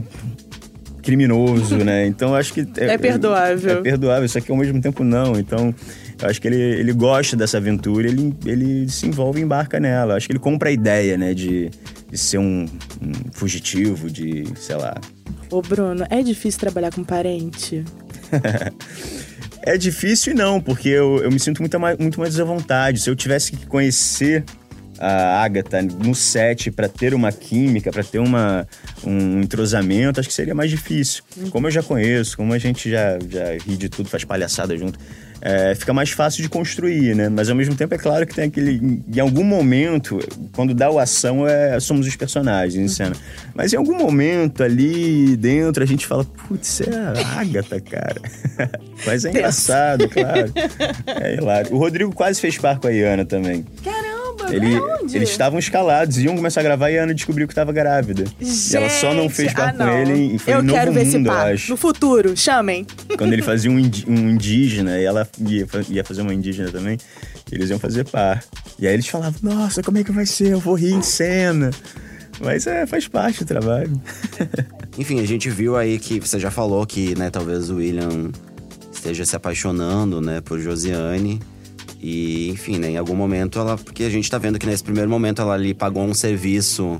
criminoso, 1.01 1.77
né? 1.77 2.05
Então 2.05 2.29
eu 2.29 2.35
acho 2.35 2.53
que. 2.53 2.61
É 2.77 2.95
perdoável. 2.95 3.79
É 3.79 3.81
perdoável, 3.81 4.29
só 4.29 4.39
que 4.39 4.51
ao 4.51 4.57
mesmo 4.57 4.79
tempo 4.79 5.03
não. 5.03 5.33
Então, 5.35 5.73
eu 6.21 6.29
acho 6.29 6.39
que 6.39 6.47
ele, 6.47 6.61
ele 6.61 6.93
gosta 6.93 7.35
dessa 7.35 7.57
aventura, 7.57 8.07
ele, 8.07 8.35
ele 8.45 8.87
se 8.87 9.07
envolve 9.07 9.39
e 9.39 9.43
embarca 9.43 9.79
nela. 9.79 10.13
Eu 10.13 10.17
acho 10.17 10.27
que 10.27 10.33
ele 10.33 10.39
compra 10.39 10.69
a 10.69 10.71
ideia, 10.71 11.17
né, 11.17 11.33
de, 11.33 11.71
de 12.11 12.17
ser 12.17 12.37
um, 12.37 12.65
um 13.01 13.31
fugitivo, 13.31 14.09
de, 14.09 14.43
sei 14.57 14.75
lá. 14.75 14.99
Ô, 15.49 15.61
Bruno, 15.61 16.05
é 16.09 16.21
difícil 16.21 16.59
trabalhar 16.59 16.93
com 16.93 17.03
parente? 17.03 17.83
É 19.63 19.77
difícil 19.77 20.33
e 20.33 20.35
não, 20.35 20.59
porque 20.59 20.89
eu, 20.89 21.21
eu 21.21 21.31
me 21.31 21.39
sinto 21.39 21.61
muito 21.61 21.79
mais, 21.79 21.95
muito 21.95 22.19
mais 22.19 22.39
à 22.39 22.43
vontade. 22.43 22.99
Se 22.99 23.07
eu 23.07 23.15
tivesse 23.15 23.51
que 23.51 23.67
conhecer 23.67 24.43
a 24.99 25.43
Agatha 25.43 25.81
no 25.81 26.13
set 26.13 26.71
pra 26.71 26.87
ter 26.87 27.13
uma 27.13 27.31
química, 27.31 27.91
pra 27.91 28.03
ter 28.03 28.19
uma, 28.19 28.67
um 29.03 29.41
entrosamento, 29.41 30.19
acho 30.19 30.29
que 30.29 30.33
seria 30.33 30.53
mais 30.53 30.69
difícil. 30.69 31.23
Como 31.49 31.67
eu 31.67 31.71
já 31.71 31.83
conheço, 31.83 32.37
como 32.37 32.53
a 32.53 32.57
gente 32.57 32.89
já, 32.89 33.19
já 33.29 33.53
ri 33.53 33.77
de 33.77 33.89
tudo, 33.89 34.09
faz 34.09 34.23
palhaçada 34.23 34.75
junto, 34.77 34.99
é, 35.41 35.73
fica 35.73 35.91
mais 35.91 36.11
fácil 36.11 36.43
de 36.43 36.49
construir, 36.49 37.15
né? 37.15 37.27
Mas 37.27 37.49
ao 37.49 37.55
mesmo 37.55 37.75
tempo 37.75 37.93
é 37.95 37.97
claro 37.97 38.27
que 38.27 38.35
tem 38.35 38.45
aquele. 38.45 39.01
Em 39.11 39.19
algum 39.19 39.43
momento, 39.43 40.19
quando 40.53 40.73
dá 40.73 40.89
o 40.89 40.99
ação, 40.99 41.47
é, 41.47 41.79
somos 41.79 42.05
os 42.05 42.15
personagens 42.15 42.75
em 42.75 42.87
cena. 42.87 43.15
Mas 43.55 43.73
em 43.73 43.77
algum 43.77 43.97
momento 43.97 44.63
ali 44.63 45.35
dentro 45.35 45.83
a 45.83 45.87
gente 45.87 46.05
fala, 46.05 46.23
putz, 46.23 46.81
é 46.81 46.95
a 46.95 47.39
Agatha, 47.39 47.81
cara. 47.81 48.21
Mas 49.05 49.25
é 49.25 49.29
engraçado, 49.29 50.07
claro. 50.09 50.51
É 51.07 51.35
hilário. 51.35 51.73
O 51.73 51.77
Rodrigo 51.77 52.13
quase 52.13 52.39
fez 52.39 52.57
par 52.57 52.79
com 52.79 52.87
a 52.87 52.91
Iana 52.91 53.25
também. 53.25 53.65
Caramba, 53.83 54.10
Ele, 54.55 54.79
eles 55.13 55.29
estavam 55.29 55.57
escalados, 55.59 56.17
iam 56.17 56.35
começar 56.35 56.59
a 56.61 56.63
gravar 56.63 56.89
e 56.91 56.97
a 56.99 57.03
Ana 57.03 57.13
descobriu 57.13 57.47
que 57.47 57.51
estava 57.53 57.71
grávida. 57.71 58.23
e 58.39 58.75
ela 58.75 58.89
só 58.89 59.13
não 59.13 59.29
fez 59.29 59.49
Gente, 59.49 59.57
par 59.57 59.69
ah, 59.69 59.71
com 59.73 59.77
não. 59.85 59.97
ele 59.97 60.35
e 60.35 60.39
foi 60.39 60.53
Eu 60.53 60.57
no 60.57 60.63
Novo 60.63 60.79
quero 60.79 60.91
ver 60.93 61.01
esse 61.03 61.17
Mundo, 61.17 61.27
eu 61.27 61.33
par. 61.33 61.53
acho. 61.53 61.71
No 61.71 61.77
futuro, 61.77 62.35
chamem. 62.37 62.85
Quando 63.17 63.33
ele 63.33 63.41
fazia 63.41 63.69
um, 63.71 63.79
indi- 63.79 64.05
um 64.09 64.29
indígena 64.31 64.99
e 64.99 65.03
ela 65.05 65.27
ia, 65.47 65.67
fa- 65.67 65.83
ia 65.89 66.03
fazer 66.03 66.21
uma 66.21 66.33
indígena 66.33 66.71
também, 66.71 66.97
eles 67.51 67.69
iam 67.69 67.79
fazer 67.79 68.05
par. 68.05 68.43
E 68.79 68.87
aí 68.87 68.93
eles 68.93 69.07
falavam, 69.07 69.39
nossa, 69.43 69.81
como 69.83 69.97
é 69.97 70.03
que 70.03 70.11
vai 70.11 70.25
ser? 70.25 70.51
Eu 70.53 70.59
vou 70.59 70.75
rir 70.75 70.93
em 70.93 71.01
cena. 71.01 71.71
Mas 72.39 72.65
é, 72.65 72.85
faz 72.87 73.07
parte 73.07 73.39
do 73.43 73.45
trabalho. 73.47 73.91
Enfim, 74.97 75.19
a 75.19 75.25
gente 75.27 75.49
viu 75.49 75.77
aí 75.77 75.99
que 75.99 76.19
você 76.19 76.39
já 76.39 76.49
falou 76.49 76.85
que, 76.85 77.13
né, 77.17 77.29
talvez 77.29 77.69
o 77.69 77.75
William 77.75 78.31
esteja 78.91 79.23
se 79.25 79.35
apaixonando, 79.35 80.19
né, 80.21 80.41
por 80.41 80.59
Josiane. 80.59 81.39
E, 82.03 82.49
enfim, 82.49 82.79
né, 82.79 82.89
em 82.89 82.97
algum 82.97 83.15
momento 83.15 83.59
ela. 83.59 83.77
Porque 83.77 84.03
a 84.03 84.09
gente 84.09 84.29
tá 84.29 84.39
vendo 84.39 84.57
que 84.57 84.65
nesse 84.65 84.83
primeiro 84.83 85.07
momento 85.07 85.39
ela 85.39 85.53
ali 85.53 85.71
pagou 85.73 86.03
um 86.03 86.15
serviço, 86.15 86.99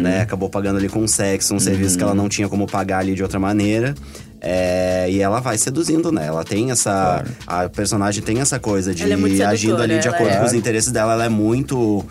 né? 0.00 0.22
Acabou 0.22 0.48
pagando 0.48 0.78
ali 0.78 0.88
com 0.88 1.06
sexo, 1.06 1.54
um 1.54 1.60
serviço 1.60 1.98
que 1.98 2.02
ela 2.02 2.14
não 2.14 2.26
tinha 2.28 2.48
como 2.48 2.66
pagar 2.66 3.00
ali 3.00 3.14
de 3.14 3.22
outra 3.22 3.38
maneira. 3.38 3.94
É, 4.40 5.06
e 5.10 5.20
ela 5.20 5.40
vai 5.40 5.58
seduzindo, 5.58 6.10
né? 6.10 6.26
Ela 6.26 6.42
tem 6.42 6.70
essa. 6.70 7.22
A 7.46 7.68
personagem 7.68 8.22
tem 8.22 8.40
essa 8.40 8.58
coisa 8.58 8.94
de 8.94 9.02
Ela 9.02 9.12
é 9.12 9.44
agindo 9.44 9.82
ali 9.82 9.98
de 9.98 10.08
acordo 10.08 10.28
ela 10.30 10.38
com 10.38 10.44
é. 10.44 10.46
os 10.46 10.54
interesses 10.54 10.90
dela. 10.90 11.12
Ela 11.12 11.26
é 11.26 11.28
muito. 11.28 12.02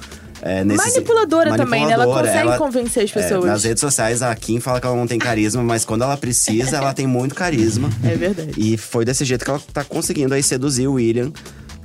É, 0.42 0.64
nesse- 0.64 0.88
Manipuladora 0.88 1.58
também, 1.58 1.86
né? 1.88 1.94
Ela 1.94 2.06
manipuladora. 2.06 2.44
consegue 2.44 2.58
convencer 2.60 3.04
as 3.06 3.10
é, 3.10 3.14
pessoas. 3.14 3.46
nas 3.46 3.64
redes 3.64 3.82
sociais, 3.82 4.22
a 4.22 4.34
Kim 4.36 4.60
fala 4.60 4.80
que 4.80 4.86
ela 4.86 4.96
não 4.96 5.08
tem 5.08 5.18
carisma, 5.18 5.64
mas 5.64 5.84
quando 5.84 6.04
ela 6.04 6.16
precisa, 6.16 6.78
ela 6.78 6.94
tem 6.94 7.08
muito 7.08 7.34
carisma. 7.34 7.90
É 8.04 8.16
verdade. 8.16 8.52
E 8.56 8.78
foi 8.78 9.04
desse 9.04 9.26
jeito 9.26 9.44
que 9.44 9.50
ela 9.50 9.60
tá 9.74 9.84
conseguindo 9.84 10.34
aí 10.36 10.44
seduzir 10.44 10.88
o 10.88 10.94
William. 10.94 11.32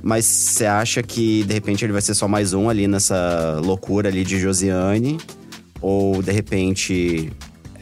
Mas 0.07 0.23
você 0.25 0.67
acha 0.67 1.01
que, 1.01 1.43
de 1.45 1.53
repente, 1.55 1.83
ele 1.83 1.91
vai 1.91 2.01
ser 2.01 2.13
só 2.13 2.27
mais 2.27 2.53
um 2.53 2.69
ali 2.69 2.87
nessa 2.87 3.59
loucura 3.63 4.07
ali 4.07 4.23
de 4.23 4.39
Josiane? 4.39 5.17
Ou, 5.81 6.21
de 6.21 6.31
repente, 6.31 7.31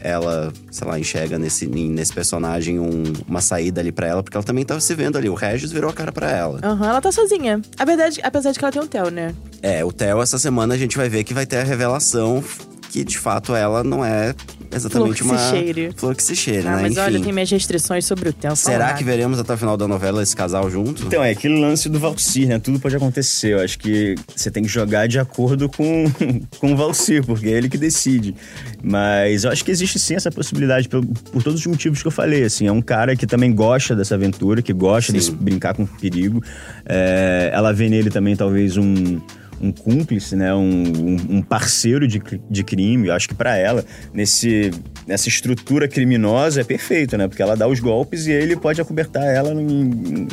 ela, 0.00 0.50
sei 0.70 0.88
lá, 0.88 0.98
enxerga 0.98 1.38
nesse, 1.38 1.66
nesse 1.66 2.14
personagem 2.14 2.80
um- 2.80 3.02
uma 3.28 3.42
saída 3.42 3.82
ali 3.82 3.92
pra 3.92 4.06
ela, 4.06 4.22
porque 4.22 4.38
ela 4.38 4.42
também 4.44 4.64
tava 4.64 4.80
se 4.80 4.94
vendo 4.94 5.18
ali. 5.18 5.28
O 5.28 5.34
Regis 5.34 5.70
virou 5.70 5.90
a 5.90 5.92
cara 5.92 6.10
pra 6.12 6.30
ela. 6.30 6.60
Aham, 6.62 6.86
ela 6.88 7.00
tá 7.02 7.12
sozinha. 7.12 7.60
A 7.78 7.84
verdade, 7.84 8.20
apesar 8.22 8.52
de 8.52 8.58
que 8.58 8.64
ela 8.64 8.72
tem 8.72 8.80
um 8.80 8.86
Theo, 8.86 9.10
né? 9.10 9.34
É, 9.60 9.84
o 9.84 9.92
Theo, 9.92 10.22
essa 10.22 10.38
semana 10.38 10.72
a 10.72 10.78
gente 10.78 10.96
vai 10.96 11.10
ver 11.10 11.24
que 11.24 11.34
vai 11.34 11.44
ter 11.44 11.58
a 11.58 11.62
revelação 11.62 12.42
que, 12.94 13.02
de 13.02 13.18
fato, 13.18 13.56
ela 13.56 13.82
não 13.82 14.04
é 14.04 14.32
exatamente 14.72 15.24
Flor 15.24 15.32
uma. 15.32 15.50
cheire. 15.50 15.90
Flor 15.96 16.14
que 16.14 16.22
se 16.22 16.36
cheire, 16.36 16.64
Ah, 16.64 16.76
né? 16.76 16.82
mas 16.82 16.92
Enfim. 16.92 17.00
olha, 17.00 17.20
tem 17.20 17.32
minhas 17.32 17.50
restrições 17.50 18.06
sobre 18.06 18.28
o 18.28 18.32
fala 18.40 18.54
Será 18.54 18.92
que 18.92 19.02
veremos 19.02 19.40
até 19.40 19.52
o 19.52 19.56
final 19.56 19.76
da 19.76 19.88
novela 19.88 20.22
esse 20.22 20.36
casal 20.36 20.70
junto? 20.70 21.02
Então, 21.02 21.20
é 21.20 21.30
aquele 21.30 21.58
lance 21.60 21.88
do 21.88 21.98
Valsir, 21.98 22.46
né? 22.46 22.60
Tudo 22.60 22.78
pode 22.78 22.94
acontecer. 22.94 23.54
Eu 23.54 23.58
acho 23.62 23.80
que 23.80 24.14
você 24.36 24.48
tem 24.48 24.62
que 24.62 24.68
jogar 24.68 25.08
de 25.08 25.18
acordo 25.18 25.68
com, 25.68 26.04
com 26.60 26.72
o 26.72 26.76
Valsir, 26.76 27.26
porque 27.26 27.48
é 27.48 27.50
ele 27.50 27.68
que 27.68 27.76
decide. 27.76 28.32
Mas 28.80 29.42
eu 29.42 29.50
acho 29.50 29.64
que 29.64 29.72
existe 29.72 29.98
sim 29.98 30.14
essa 30.14 30.30
possibilidade, 30.30 30.88
por, 30.88 31.04
por 31.04 31.42
todos 31.42 31.58
os 31.58 31.66
motivos 31.66 32.00
que 32.00 32.06
eu 32.06 32.12
falei. 32.12 32.44
Assim, 32.44 32.68
é 32.68 32.72
um 32.72 32.82
cara 32.82 33.16
que 33.16 33.26
também 33.26 33.52
gosta 33.52 33.96
dessa 33.96 34.14
aventura, 34.14 34.62
que 34.62 34.72
gosta 34.72 35.10
Sim. 35.10 35.18
de 35.18 35.24
se 35.24 35.30
brincar 35.32 35.74
com 35.74 35.84
perigo. 35.84 36.40
É, 36.86 37.50
ela 37.52 37.72
vê 37.72 37.88
nele 37.88 38.08
também, 38.08 38.36
talvez, 38.36 38.76
um. 38.76 39.20
Um 39.60 39.70
cúmplice, 39.72 40.34
né? 40.36 40.52
Um, 40.54 41.16
um- 41.30 41.42
parceiro 41.42 42.06
de, 42.08 42.20
de 42.50 42.64
crime. 42.64 43.08
Eu 43.08 43.14
acho 43.14 43.28
que 43.28 43.34
pra 43.34 43.56
ela, 43.56 43.84
nesse, 44.12 44.70
nessa 45.06 45.28
estrutura 45.28 45.86
criminosa, 45.88 46.60
é 46.60 46.64
perfeito, 46.64 47.16
né? 47.16 47.28
Porque 47.28 47.42
ela 47.42 47.56
dá 47.56 47.66
os 47.68 47.80
golpes 47.80 48.26
e 48.26 48.32
ele 48.32 48.56
pode 48.56 48.80
acobertar 48.80 49.22
ela 49.24 49.50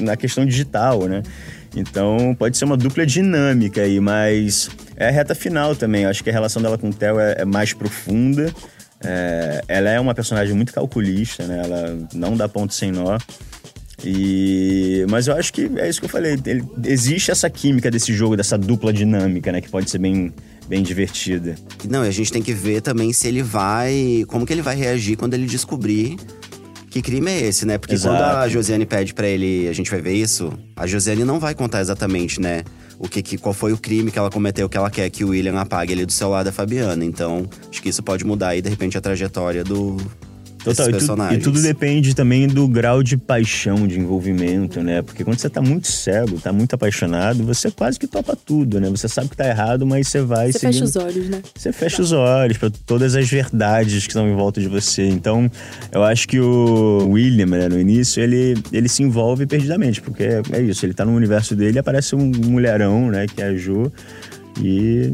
na 0.01 0.15
questão 0.17 0.45
digital, 0.45 1.07
né? 1.07 1.21
Então 1.75 2.35
pode 2.37 2.57
ser 2.57 2.65
uma 2.65 2.75
dupla 2.75 3.05
dinâmica 3.05 3.81
aí, 3.81 3.99
mas 3.99 4.69
é 4.97 5.07
a 5.07 5.11
reta 5.11 5.33
final 5.33 5.75
também. 5.75 6.03
Eu 6.03 6.09
acho 6.09 6.23
que 6.23 6.29
a 6.29 6.33
relação 6.33 6.61
dela 6.61 6.77
com 6.77 6.89
o 6.89 6.93
Theo 6.93 7.19
é, 7.19 7.35
é 7.39 7.45
mais 7.45 7.73
profunda. 7.73 8.51
É, 9.03 9.61
ela 9.67 9.89
é 9.89 9.99
uma 9.99 10.13
personagem 10.13 10.53
muito 10.55 10.73
calculista, 10.73 11.45
né? 11.47 11.61
Ela 11.63 11.97
não 12.13 12.35
dá 12.35 12.47
ponto 12.49 12.73
sem 12.73 12.91
nó. 12.91 13.17
E, 14.07 15.05
mas 15.09 15.27
eu 15.27 15.35
acho 15.35 15.51
que 15.53 15.69
é 15.77 15.87
isso 15.89 15.99
que 15.99 16.05
eu 16.05 16.09
falei. 16.09 16.37
Ele- 16.45 16.63
existe 16.85 17.31
essa 17.31 17.49
química 17.49 17.89
desse 17.91 18.13
jogo, 18.13 18.35
dessa 18.35 18.57
dupla 18.57 18.91
dinâmica, 18.91 19.51
né? 19.51 19.61
Que 19.61 19.69
pode 19.69 19.89
ser 19.89 19.97
bem, 19.97 20.33
bem 20.67 20.83
divertida. 20.83 21.55
Não, 21.89 22.05
e 22.05 22.07
a 22.07 22.11
gente 22.11 22.31
tem 22.31 22.41
que 22.41 22.53
ver 22.53 22.81
também 22.81 23.13
se 23.13 23.27
ele 23.27 23.41
vai. 23.43 24.23
Como 24.27 24.45
que 24.45 24.53
ele 24.53 24.61
vai 24.61 24.75
reagir 24.75 25.15
quando 25.17 25.33
ele 25.33 25.45
descobrir 25.45 26.17
que 26.89 27.01
crime 27.01 27.31
é 27.31 27.41
esse, 27.47 27.65
né? 27.65 27.77
Porque 27.77 27.95
Exato. 27.95 28.15
quando 28.17 28.37
a 28.37 28.49
Josiane 28.49 28.85
pede 28.85 29.13
pra 29.13 29.25
ele, 29.25 29.67
a 29.69 29.73
gente 29.73 29.89
vai 29.89 30.01
ver 30.01 30.13
isso, 30.13 30.51
a 30.75 30.85
Josiane 30.85 31.23
não 31.23 31.39
vai 31.39 31.55
contar 31.55 31.79
exatamente, 31.79 32.41
né? 32.41 32.63
O 32.99 33.07
que, 33.07 33.21
que 33.23 33.37
qual 33.37 33.53
foi 33.53 33.71
o 33.71 33.77
crime 33.77 34.11
que 34.11 34.19
ela 34.19 34.29
cometeu 34.29 34.67
que 34.67 34.77
ela 34.77 34.91
quer 34.91 35.09
que 35.09 35.23
o 35.23 35.29
William 35.29 35.57
apague 35.59 35.93
ali 35.93 36.05
do 36.05 36.11
celular 36.11 36.43
da 36.43 36.51
Fabiana. 36.51 37.03
Então, 37.03 37.49
acho 37.71 37.81
que 37.81 37.87
isso 37.89 38.03
pode 38.03 38.25
mudar 38.25 38.49
aí, 38.49 38.61
de 38.61 38.69
repente, 38.69 38.97
a 38.97 39.01
trajetória 39.01 39.63
do. 39.63 39.97
Total, 40.63 40.89
e, 40.89 40.93
tu- 40.93 41.05
e 41.33 41.37
tudo 41.39 41.61
depende 41.61 42.13
também 42.15 42.47
do 42.47 42.67
grau 42.67 43.01
de 43.01 43.17
paixão, 43.17 43.87
de 43.87 43.99
envolvimento, 43.99 44.81
né? 44.83 45.01
Porque 45.01 45.23
quando 45.23 45.39
você 45.39 45.49
tá 45.49 45.61
muito 45.61 45.87
cego, 45.87 46.39
tá 46.39 46.53
muito 46.53 46.73
apaixonado, 46.75 47.43
você 47.43 47.71
quase 47.71 47.97
que 47.97 48.05
topa 48.05 48.35
tudo, 48.35 48.79
né? 48.79 48.87
Você 48.89 49.07
sabe 49.07 49.29
que 49.29 49.37
tá 49.37 49.47
errado, 49.47 49.85
mas 49.87 50.07
você 50.07 50.21
vai 50.21 50.51
Você 50.51 50.59
fecha 50.59 50.73
seguindo- 50.85 50.87
os 50.89 50.95
olhos, 50.95 51.29
né? 51.29 51.41
Você 51.55 51.71
fecha 51.71 52.01
os 52.01 52.11
olhos 52.11 52.57
para 52.57 52.69
todas 52.85 53.15
as 53.15 53.27
verdades 53.29 54.03
que 54.03 54.09
estão 54.11 54.27
em 54.29 54.35
volta 54.35 54.61
de 54.61 54.67
você. 54.67 55.07
Então, 55.07 55.49
eu 55.91 56.03
acho 56.03 56.27
que 56.27 56.39
o 56.39 57.07
William, 57.09 57.47
né, 57.47 57.67
no 57.67 57.79
início, 57.79 58.21
ele, 58.21 58.55
ele 58.71 58.87
se 58.87 59.01
envolve 59.01 59.45
perdidamente, 59.47 59.99
porque 60.01 60.23
é, 60.23 60.41
é 60.51 60.61
isso, 60.61 60.85
ele 60.85 60.93
tá 60.93 61.03
no 61.03 61.13
universo 61.15 61.55
dele, 61.55 61.79
aparece 61.79 62.15
um 62.15 62.31
mulherão, 62.45 63.09
né, 63.09 63.25
que 63.27 63.41
é 63.41 63.45
a 63.45 63.55
Jo, 63.55 63.91
e 64.59 65.13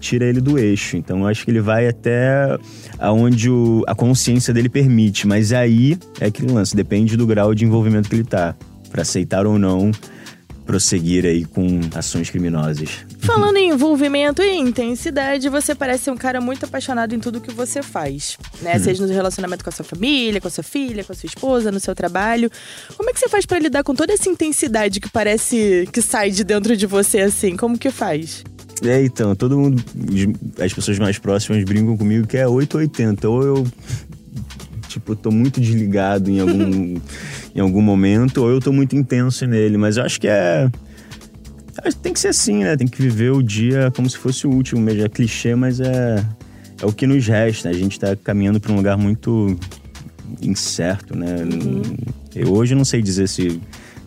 tira 0.00 0.24
ele 0.24 0.40
do 0.40 0.58
eixo. 0.58 0.96
Então, 0.96 1.20
eu 1.20 1.26
acho 1.26 1.44
que 1.44 1.50
ele 1.50 1.60
vai 1.60 1.86
até 1.88 2.58
aonde 2.98 3.50
o- 3.50 3.84
a 3.86 3.94
consciência 3.94 4.52
dele 4.54 4.68
permite, 4.68 5.26
mas 5.26 5.52
aí 5.52 5.98
é 6.20 6.26
aquele 6.26 6.52
lance, 6.52 6.74
depende 6.76 7.16
do 7.16 7.26
grau 7.26 7.54
de 7.54 7.64
envolvimento 7.64 8.08
que 8.08 8.14
ele 8.16 8.24
tá, 8.24 8.54
para 8.90 9.02
aceitar 9.02 9.46
ou 9.46 9.58
não 9.58 9.90
prosseguir 10.64 11.24
aí 11.24 11.46
com 11.46 11.80
ações 11.94 12.28
criminosas. 12.28 12.90
Falando 13.20 13.56
em 13.56 13.70
envolvimento 13.70 14.42
e 14.42 14.54
intensidade, 14.54 15.48
você 15.48 15.74
parece 15.74 16.04
ser 16.04 16.10
um 16.10 16.16
cara 16.16 16.42
muito 16.42 16.64
apaixonado 16.66 17.14
em 17.14 17.18
tudo 17.18 17.40
que 17.40 17.50
você 17.50 17.82
faz, 17.82 18.36
né? 18.60 18.78
Seja 18.78 19.06
no 19.06 19.10
relacionamento 19.10 19.64
com 19.64 19.70
a 19.70 19.72
sua 19.72 19.84
família, 19.84 20.42
com 20.42 20.48
a 20.48 20.50
sua 20.50 20.62
filha, 20.64 21.02
com 21.02 21.12
a 21.12 21.16
sua 21.16 21.26
esposa, 21.26 21.72
no 21.72 21.80
seu 21.80 21.94
trabalho. 21.94 22.50
Como 22.98 23.08
é 23.08 23.14
que 23.14 23.18
você 23.18 23.30
faz 23.30 23.46
pra 23.46 23.58
lidar 23.58 23.82
com 23.82 23.94
toda 23.94 24.12
essa 24.12 24.28
intensidade 24.28 25.00
que 25.00 25.08
parece 25.08 25.88
que 25.90 26.02
sai 26.02 26.30
de 26.30 26.44
dentro 26.44 26.76
de 26.76 26.84
você 26.86 27.20
assim? 27.20 27.56
Como 27.56 27.78
que 27.78 27.90
faz? 27.90 28.44
É, 28.84 29.02
então, 29.02 29.34
todo 29.34 29.58
mundo, 29.58 29.82
as 30.60 30.72
pessoas 30.72 30.98
mais 30.98 31.18
próximas 31.18 31.64
brincam 31.64 31.96
comigo 31.96 32.26
que 32.26 32.36
é 32.36 32.46
880. 32.46 33.28
Ou 33.28 33.42
eu, 33.42 33.66
tipo, 34.88 35.16
tô 35.16 35.30
muito 35.30 35.60
desligado 35.60 36.30
em 36.30 36.40
algum, 36.40 37.00
em 37.54 37.60
algum 37.60 37.82
momento, 37.82 38.42
ou 38.42 38.50
eu 38.50 38.60
tô 38.60 38.72
muito 38.72 38.96
intenso 38.96 39.46
nele. 39.46 39.76
Mas 39.76 39.96
eu 39.96 40.04
acho 40.04 40.20
que 40.20 40.28
é. 40.28 40.70
Tem 42.02 42.12
que 42.12 42.18
ser 42.18 42.28
assim, 42.28 42.64
né? 42.64 42.76
Tem 42.76 42.88
que 42.88 43.00
viver 43.00 43.30
o 43.30 43.42
dia 43.42 43.92
como 43.94 44.08
se 44.10 44.18
fosse 44.18 44.46
o 44.46 44.50
último 44.50 44.80
mesmo. 44.80 45.04
É 45.04 45.08
clichê, 45.08 45.54
mas 45.54 45.80
é, 45.80 46.24
é 46.82 46.86
o 46.86 46.92
que 46.92 47.06
nos 47.06 47.26
resta. 47.26 47.68
A 47.68 47.72
gente 47.72 47.98
tá 47.98 48.16
caminhando 48.16 48.60
pra 48.60 48.72
um 48.72 48.76
lugar 48.76 48.96
muito 48.96 49.56
incerto, 50.42 51.16
né? 51.16 51.36
Eu 52.34 52.52
hoje 52.52 52.74
não 52.74 52.84
sei 52.84 53.00
dizer 53.00 53.28
se, 53.28 53.60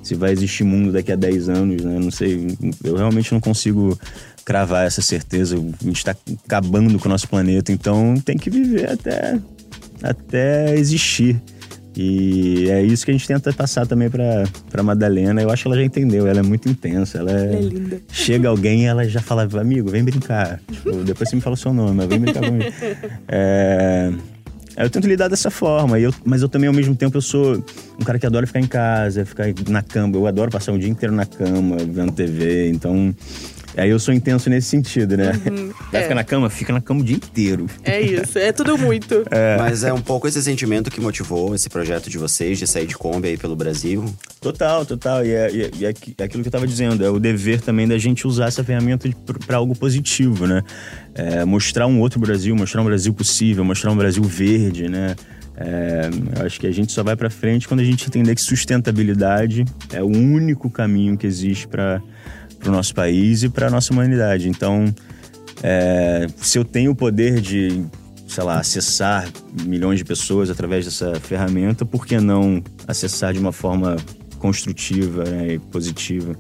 se 0.04 0.16
vai 0.16 0.32
existir 0.32 0.64
mundo 0.64 0.92
daqui 0.92 1.12
a 1.12 1.16
10 1.16 1.50
anos, 1.50 1.84
né? 1.84 1.98
Não 2.00 2.12
sei. 2.12 2.48
Eu 2.84 2.96
realmente 2.96 3.32
não 3.32 3.40
consigo 3.40 3.98
cravar 4.46 4.86
essa 4.86 5.02
certeza. 5.02 5.56
A 5.58 5.84
gente 5.86 6.04
tá 6.04 6.16
acabando 6.46 6.98
com 7.00 7.08
o 7.08 7.12
nosso 7.12 7.28
planeta, 7.28 7.72
então 7.72 8.16
tem 8.24 8.38
que 8.38 8.50
viver 8.50 8.90
até, 8.92 9.38
até 10.02 10.76
existir. 10.76 11.42
E 11.96 12.70
é 12.70 12.82
isso 12.82 13.04
que 13.04 13.12
a 13.12 13.14
gente 13.14 13.28
tenta 13.28 13.52
passar 13.52 13.86
também 13.86 14.10
pra, 14.10 14.46
pra 14.70 14.82
Madalena. 14.82 15.42
Eu 15.42 15.50
acho 15.52 15.64
que 15.64 15.68
ela 15.68 15.76
já 15.76 15.84
entendeu, 15.84 16.26
ela 16.26 16.40
é 16.40 16.44
muito 16.44 16.70
intensa. 16.70 17.18
Ela 17.18 17.32
é, 17.32 17.54
é 17.56 17.60
linda. 17.60 18.02
Chega 18.10 18.48
alguém 18.48 18.84
e 18.84 18.86
ela 18.86 19.06
já 19.08 19.20
fala, 19.22 19.48
amigo, 19.60 19.90
vem 19.92 20.02
brincar. 20.02 20.62
Tipo, 20.72 21.04
depois 21.04 21.30
você 21.30 21.36
me 21.36 21.42
fala 21.42 21.54
o 21.56 21.58
seu 21.58 21.74
nome, 21.74 21.94
mas 21.96 22.08
vem 22.08 22.20
brincar 22.20 22.44
comigo. 22.46 22.72
É, 23.28 24.12
Eu 24.78 24.90
tento 24.90 25.06
lidar 25.06 25.28
dessa 25.28 25.52
forma, 25.52 26.00
eu- 26.00 26.14
mas 26.24 26.42
eu 26.42 26.48
também, 26.48 26.70
ao 26.70 26.74
mesmo 26.74 26.96
tempo, 26.96 27.18
eu 27.18 27.22
sou 27.22 27.62
um 28.00 28.04
cara 28.06 28.18
que 28.18 28.26
adora 28.26 28.48
ficar 28.48 28.62
em 28.62 28.68
casa, 28.68 29.26
ficar 29.26 29.48
na 29.68 29.82
cama. 29.84 30.16
Eu 30.16 30.26
adoro 30.26 30.50
passar 30.50 30.72
o 30.72 30.80
dia 30.80 30.90
inteiro 30.90 31.14
na 31.14 31.26
cama, 31.26 31.76
vendo 31.78 32.14
TV, 32.14 32.70
então... 32.70 33.14
Aí 33.78 33.90
eu 33.90 34.00
sou 34.00 34.14
intenso 34.14 34.50
nesse 34.50 34.68
sentido, 34.68 35.16
né? 35.16 35.32
Vai 35.92 36.02
é. 36.02 36.04
ficar 36.04 36.16
na 36.16 36.24
cama? 36.24 36.50
Fica 36.50 36.74
na 36.74 36.82
cama 36.82 37.02
o 37.02 37.04
dia 37.04 37.16
inteiro. 37.16 37.68
É 37.84 38.02
isso, 38.02 38.38
é 38.38 38.52
tudo 38.52 38.78
muito. 38.78 39.24
Mas 39.58 39.84
é 39.84 39.94
um 39.94 40.02
pouco 40.02 40.28
esse 40.28 40.42
sentimento 40.42 40.92
que 40.92 41.00
motivou 41.00 41.56
esse 41.56 41.70
projeto 41.70 42.10
de 42.10 42.18
vocês, 42.18 42.60
de 42.60 42.68
sair 42.68 42.86
de 42.86 42.96
Kombi 42.96 43.30
aí 43.30 43.38
pelo 43.38 43.56
Brasil. 43.56 44.06
Total, 44.40 44.86
total. 44.86 45.26
E 45.26 45.32
é, 45.32 45.52
e 45.52 45.86
é- 45.86 45.90
é 45.90 45.94
é 46.18 46.24
aquilo 46.24 46.44
que 46.44 46.48
eu 46.48 46.52
tava 46.52 46.68
dizendo, 46.68 47.06
é 47.06 47.10
o 47.10 47.20
dever 47.20 47.62
também 47.62 47.88
da 47.88 47.98
gente 47.98 48.28
usar 48.28 48.48
essa 48.48 48.64
ferramenta 48.64 49.10
para 49.46 49.58
algo 49.58 49.76
positivo, 49.76 50.48
né? 50.48 50.62
É, 51.14 51.46
mostrar 51.46 51.88
um 51.88 52.00
outro 52.00 52.20
Brasil, 52.20 52.56
mostrar 52.56 52.82
um 52.82 52.86
Brasil 52.86 53.14
possível, 53.14 53.64
mostrar 53.64 53.92
um 53.92 53.96
Brasil 53.96 54.24
verde, 54.24 54.90
né? 54.90 55.16
É, 55.58 56.10
eu 56.40 56.46
acho 56.46 56.60
que 56.60 56.66
a 56.66 56.72
gente 56.72 56.92
só 56.92 57.04
vai 57.04 57.16
para 57.16 57.30
frente 57.30 57.68
quando 57.68 57.82
a 57.82 57.84
gente 57.84 58.08
entender 58.08 58.34
que 58.34 58.42
sustentabilidade 58.42 59.66
é 59.94 60.02
o 60.02 60.08
único 60.08 60.70
caminho 60.70 61.18
que 61.18 61.28
existe 61.28 61.68
para 61.68 62.02
o 62.70 62.72
nosso 62.72 62.94
país 62.94 63.44
e 63.44 63.50
para 63.50 63.70
nossa 63.70 63.94
humanidade. 63.94 64.50
Então, 64.50 64.94
é, 65.64 66.28
se 66.38 66.58
eu 66.58 66.66
tenho 66.66 66.92
o 66.92 66.96
poder 66.96 67.40
de, 67.40 67.84
sei 68.28 68.44
lá, 68.44 68.60
acessar 68.60 69.28
milhões 69.66 70.00
de 70.00 70.06
pessoas 70.06 70.50
através 70.50 70.86
dessa 70.86 71.20
ferramenta, 71.20 71.86
por 71.86 72.06
que 72.06 72.20
não 72.20 72.64
acessar 72.88 73.34
de 73.34 73.40
uma 73.40 73.52
forma 73.52 73.96
construtiva 74.40 75.24
né, 75.24 75.54
e 75.54 75.60
positiva? 75.60 76.36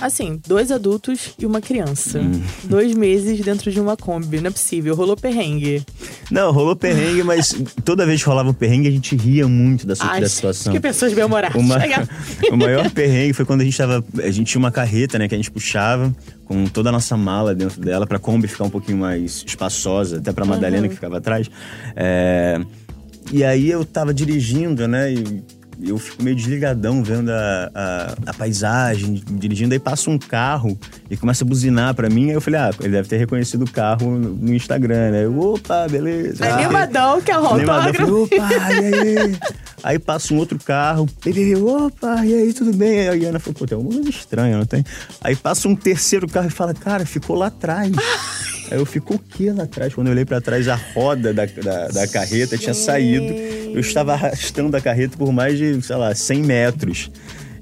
Assim, 0.00 0.40
dois 0.46 0.70
adultos 0.70 1.34
e 1.38 1.46
uma 1.46 1.60
criança. 1.60 2.18
Hum. 2.20 2.42
Dois 2.64 2.94
meses 2.94 3.40
dentro 3.40 3.70
de 3.70 3.80
uma 3.80 3.96
Kombi, 3.96 4.40
não 4.40 4.48
é 4.48 4.50
possível. 4.50 4.94
Rolou 4.94 5.16
perrengue. 5.16 5.82
Não, 6.30 6.52
rolou 6.52 6.74
perrengue, 6.74 7.22
mas 7.22 7.54
toda 7.84 8.04
vez 8.04 8.22
que 8.22 8.28
rolava 8.28 8.50
o 8.50 8.54
perrengue, 8.54 8.88
a 8.88 8.90
gente 8.90 9.14
ria 9.16 9.46
muito 9.46 9.86
da, 9.86 9.94
Ai, 10.00 10.20
da 10.20 10.28
situação. 10.28 10.72
que 10.72 10.80
pessoas 10.80 11.12
bem-humoradas. 11.12 11.56
O, 11.60 11.62
ma- 11.64 11.76
Legal. 11.76 12.02
o 12.50 12.56
maior 12.56 12.90
perrengue 12.90 13.32
foi 13.32 13.44
quando 13.44 13.60
a 13.60 13.64
gente 13.64 13.76
tava. 13.78 14.04
A 14.22 14.30
gente 14.30 14.50
tinha 14.50 14.58
uma 14.58 14.70
carreta, 14.72 15.18
né, 15.18 15.28
que 15.28 15.34
a 15.34 15.38
gente 15.38 15.50
puxava 15.50 16.14
com 16.44 16.66
toda 16.66 16.88
a 16.90 16.92
nossa 16.92 17.16
mala 17.16 17.54
dentro 17.54 17.80
dela, 17.80 18.06
pra 18.06 18.18
Kombi 18.18 18.48
ficar 18.48 18.64
um 18.64 18.70
pouquinho 18.70 18.98
mais 18.98 19.42
espaçosa, 19.46 20.18
até 20.18 20.32
pra 20.32 20.44
Madalena 20.44 20.88
que 20.88 20.94
ficava 20.94 21.18
atrás. 21.18 21.48
É, 21.96 22.60
e 23.32 23.42
aí 23.42 23.70
eu 23.70 23.84
tava 23.84 24.12
dirigindo, 24.12 24.86
né, 24.86 25.12
e 25.12 25.42
eu 25.82 25.98
fico 25.98 26.22
meio 26.22 26.36
desligadão 26.36 27.02
vendo 27.02 27.30
a, 27.30 27.70
a, 27.74 28.14
a 28.26 28.34
paisagem, 28.34 29.22
dirigindo, 29.32 29.72
aí 29.72 29.80
passa 29.80 30.10
um 30.10 30.18
carro 30.18 30.78
e 31.10 31.16
começa 31.16 31.44
a 31.44 31.46
buzinar 31.46 31.94
pra 31.94 32.08
mim, 32.08 32.28
aí 32.28 32.34
eu 32.34 32.40
falei, 32.40 32.60
ah, 32.60 32.70
ele 32.80 32.90
deve 32.90 33.08
ter 33.08 33.16
reconhecido 33.16 33.62
o 33.62 33.70
carro 33.70 34.18
no 34.18 34.44
no 34.44 34.54
Instagram, 34.54 35.10
né? 35.10 35.24
Eu, 35.24 35.38
opa, 35.38 35.86
beleza. 35.88 36.46
Animadão, 36.46 37.20
que 37.20 37.30
é 37.30 37.38
o 37.38 37.44
autógrafo. 37.44 37.94
falei, 37.94 38.12
opa, 38.12 38.34
e 38.36 38.94
aí? 38.94 39.38
aí 39.82 39.98
passa 39.98 40.34
um 40.34 40.38
outro 40.38 40.58
carro, 40.58 41.08
bebê, 41.24 41.56
opa, 41.56 42.24
e 42.24 42.34
aí, 42.34 42.52
tudo 42.52 42.72
bem? 42.76 43.08
Aí 43.08 43.26
a 43.26 43.28
Ana 43.30 43.38
falou, 43.38 43.54
pô, 43.54 43.66
tem 43.66 43.76
alguma 43.76 43.94
coisa 43.94 44.10
estranha, 44.10 44.58
não 44.58 44.66
tem? 44.66 44.84
Aí 45.20 45.34
passa 45.34 45.68
um 45.68 45.74
terceiro 45.74 46.28
carro 46.28 46.48
e 46.48 46.50
fala, 46.50 46.74
cara, 46.74 47.06
ficou 47.06 47.36
lá 47.36 47.46
atrás. 47.46 47.92
Aí 48.70 48.78
eu 48.78 48.86
fico 48.86 49.14
o 49.14 49.18
que 49.18 49.50
lá 49.50 49.64
atrás? 49.64 49.92
Quando 49.92 50.06
eu 50.06 50.12
olhei 50.12 50.24
pra 50.24 50.40
trás, 50.40 50.68
a 50.68 50.74
roda 50.74 51.34
da, 51.34 51.44
da, 51.44 51.88
da 51.88 52.08
carreta 52.08 52.56
tinha 52.56 52.72
saído. 52.72 53.26
Eu 53.74 53.80
estava 53.80 54.12
arrastando 54.14 54.76
a 54.76 54.80
carreta 54.80 55.16
por 55.18 55.32
mais 55.32 55.58
de, 55.58 55.82
sei 55.82 55.96
lá, 55.96 56.14
100 56.14 56.42
metros. 56.42 57.10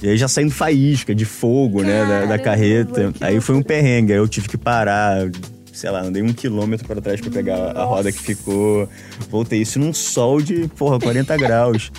E 0.03 0.09
aí 0.09 0.17
já 0.17 0.29
saindo 0.29 0.51
faísca 0.53 1.15
de 1.15 1.25
fogo, 1.25 1.83
né, 1.83 2.01
da, 2.01 2.07
da 2.07 2.39
Caramba, 2.39 2.39
carreta. 2.45 3.13
Aí 3.21 3.41
foi 3.41 3.55
um 3.55 3.63
perrengue, 3.63 4.13
aí 4.13 4.19
eu 4.19 4.27
tive 4.29 4.49
que 4.49 4.59
parar, 4.59 5.31
sei 5.73 5.91
lá, 5.91 6.01
andei 6.03 6.21
um 6.23 6.33
quilômetro 6.33 6.87
para 6.87 7.01
trás 7.01 7.21
para 7.21 7.31
pegar 7.31 7.57
a 7.77 7.85
roda 7.85 8.11
que 8.11 8.19
ficou. 8.21 8.89
Voltei 9.31 9.63
isso 9.63 9.79
num 9.79 9.95
sol 9.95 10.41
de, 10.43 10.69
porra, 10.77 10.99
40 10.99 11.37
graus. 11.37 11.91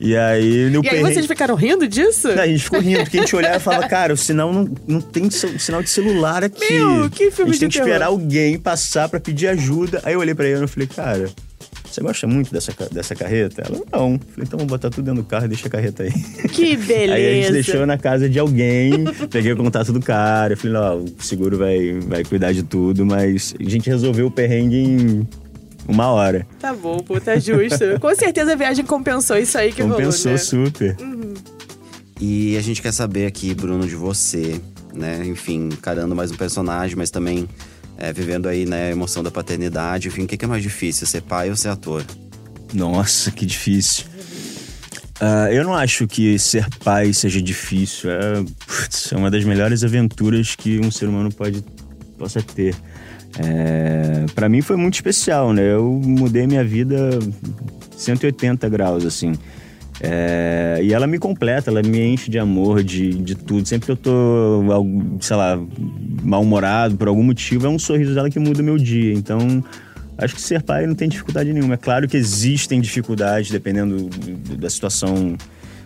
E 0.00 0.16
aí 0.16 0.68
no 0.70 0.82
E 0.82 0.88
aí 0.88 0.90
perrengue. 0.96 1.14
vocês 1.14 1.26
ficaram 1.26 1.54
rindo 1.54 1.86
disso? 1.86 2.26
Não, 2.34 2.42
a 2.42 2.46
gente 2.48 2.64
ficou 2.64 2.80
rindo, 2.80 3.02
porque 3.04 3.18
a 3.18 3.20
gente 3.20 3.36
olhava 3.36 3.56
e 3.56 3.60
falava, 3.60 3.88
cara, 3.88 4.12
o 4.12 4.16
sinal 4.16 4.52
não, 4.52 4.68
não 4.88 5.00
tem 5.00 5.30
sinal 5.30 5.80
de 5.80 5.88
celular 5.88 6.42
aqui. 6.42 6.74
Meu, 6.74 7.08
que 7.08 7.30
filme 7.30 7.52
A 7.52 7.54
gente 7.54 7.54
de 7.54 7.60
tem 7.60 7.68
que 7.68 7.78
esperar 7.78 8.06
alguém 8.06 8.58
passar 8.58 9.08
pra 9.08 9.20
pedir 9.20 9.46
ajuda. 9.46 10.00
Aí 10.04 10.14
eu 10.14 10.18
olhei 10.18 10.34
pra 10.34 10.46
ele 10.48 10.64
e 10.64 10.66
falei, 10.66 10.88
cara, 10.88 11.30
você 11.94 12.00
gosta 12.00 12.26
muito 12.26 12.52
dessa, 12.52 12.72
dessa 12.90 13.14
carreta? 13.14 13.62
Ela, 13.62 13.78
não. 13.92 14.18
Falei, 14.18 14.20
então 14.38 14.58
vamos 14.58 14.66
botar 14.66 14.90
tudo 14.90 15.04
dentro 15.04 15.22
do 15.22 15.28
carro 15.28 15.44
e 15.44 15.48
deixa 15.48 15.68
a 15.68 15.70
carreta 15.70 16.02
aí. 16.02 16.12
Que 16.48 16.76
beleza. 16.76 17.14
Aí 17.14 17.26
a 17.28 17.42
gente 17.42 17.52
deixou 17.52 17.86
na 17.86 17.96
casa 17.96 18.28
de 18.28 18.38
alguém, 18.38 19.04
peguei 19.30 19.52
o 19.52 19.56
contato 19.56 19.92
do 19.92 20.00
cara, 20.00 20.56
falei, 20.56 20.76
ó, 20.76 20.96
o 20.96 21.06
seguro 21.20 21.56
vai, 21.56 21.92
vai 22.00 22.24
cuidar 22.24 22.52
de 22.52 22.62
tudo, 22.64 23.06
mas 23.06 23.54
a 23.60 23.68
gente 23.68 23.88
resolveu 23.88 24.26
o 24.26 24.30
perrengue 24.30 24.76
em 24.76 25.28
uma 25.86 26.08
hora. 26.08 26.46
Tá 26.58 26.74
bom, 26.74 26.98
pô, 26.98 27.20
tá 27.20 27.38
justo. 27.38 28.00
Com 28.00 28.14
certeza 28.14 28.52
a 28.52 28.56
viagem 28.56 28.84
compensou 28.84 29.36
isso 29.36 29.56
aí 29.56 29.72
que 29.72 29.82
Compensou 29.82 30.32
rolou, 30.32 30.32
né? 30.32 30.38
super. 30.38 30.96
E 32.20 32.56
a 32.56 32.60
gente 32.60 32.82
quer 32.82 32.92
saber 32.92 33.26
aqui, 33.26 33.54
Bruno, 33.54 33.86
de 33.86 33.94
você, 33.94 34.60
né? 34.92 35.22
Enfim, 35.26 35.68
encarando 35.72 36.14
mais 36.14 36.30
um 36.30 36.36
personagem, 36.36 36.96
mas 36.96 37.10
também 37.10 37.46
é, 37.98 38.12
vivendo 38.12 38.48
aí, 38.48 38.66
né, 38.66 38.88
a 38.88 38.90
emoção 38.90 39.22
da 39.22 39.30
paternidade. 39.30 40.08
Enfim, 40.08 40.24
o 40.24 40.26
que 40.26 40.44
é 40.44 40.48
mais 40.48 40.62
difícil, 40.62 41.06
ser 41.06 41.22
pai 41.22 41.50
ou 41.50 41.56
ser 41.56 41.68
ator? 41.68 42.04
Nossa, 42.72 43.30
que 43.30 43.46
difícil. 43.46 44.06
Ah, 45.20 45.50
eu 45.50 45.62
não 45.64 45.74
acho 45.74 46.06
que 46.06 46.38
ser 46.38 46.68
pai 46.82 47.12
seja 47.12 47.40
difícil. 47.40 48.10
É, 48.10 48.44
putz, 48.66 49.12
é 49.12 49.16
uma 49.16 49.30
das 49.30 49.44
melhores 49.44 49.84
aventuras 49.84 50.54
que 50.54 50.80
um 50.80 50.90
ser 50.90 51.08
humano 51.08 51.32
pode 51.32 51.64
possa 52.18 52.42
ter. 52.42 52.74
É, 53.38 54.26
para 54.34 54.48
mim 54.48 54.60
foi 54.60 54.76
muito 54.76 54.94
especial, 54.94 55.52
né? 55.52 55.62
Eu 55.62 56.00
mudei 56.04 56.46
minha 56.46 56.64
vida 56.64 57.18
180 57.96 58.68
graus, 58.68 59.04
assim. 59.04 59.32
É, 60.00 60.80
e 60.82 60.92
ela 60.92 61.06
me 61.06 61.18
completa, 61.18 61.70
ela 61.70 61.82
me 61.82 62.00
enche 62.00 62.30
de 62.30 62.38
amor, 62.38 62.82
de, 62.82 63.10
de 63.10 63.34
tudo. 63.34 63.66
Sempre 63.66 63.86
que 63.86 63.92
eu 63.92 63.96
tô, 63.96 64.62
sei 65.20 65.36
lá, 65.36 65.58
mal-humorado 66.22 66.96
por 66.96 67.08
algum 67.08 67.22
motivo, 67.22 67.66
é 67.66 67.68
um 67.68 67.78
sorriso 67.78 68.14
dela 68.14 68.28
que 68.30 68.38
muda 68.38 68.60
o 68.60 68.64
meu 68.64 68.76
dia. 68.76 69.12
Então, 69.14 69.62
acho 70.18 70.34
que 70.34 70.40
ser 70.40 70.62
pai 70.62 70.86
não 70.86 70.94
tem 70.94 71.08
dificuldade 71.08 71.52
nenhuma. 71.52 71.74
É 71.74 71.76
claro 71.78 72.08
que 72.08 72.16
existem 72.16 72.80
dificuldades, 72.80 73.50
dependendo 73.50 74.08
do- 74.08 74.56
da 74.56 74.68
situação 74.68 75.36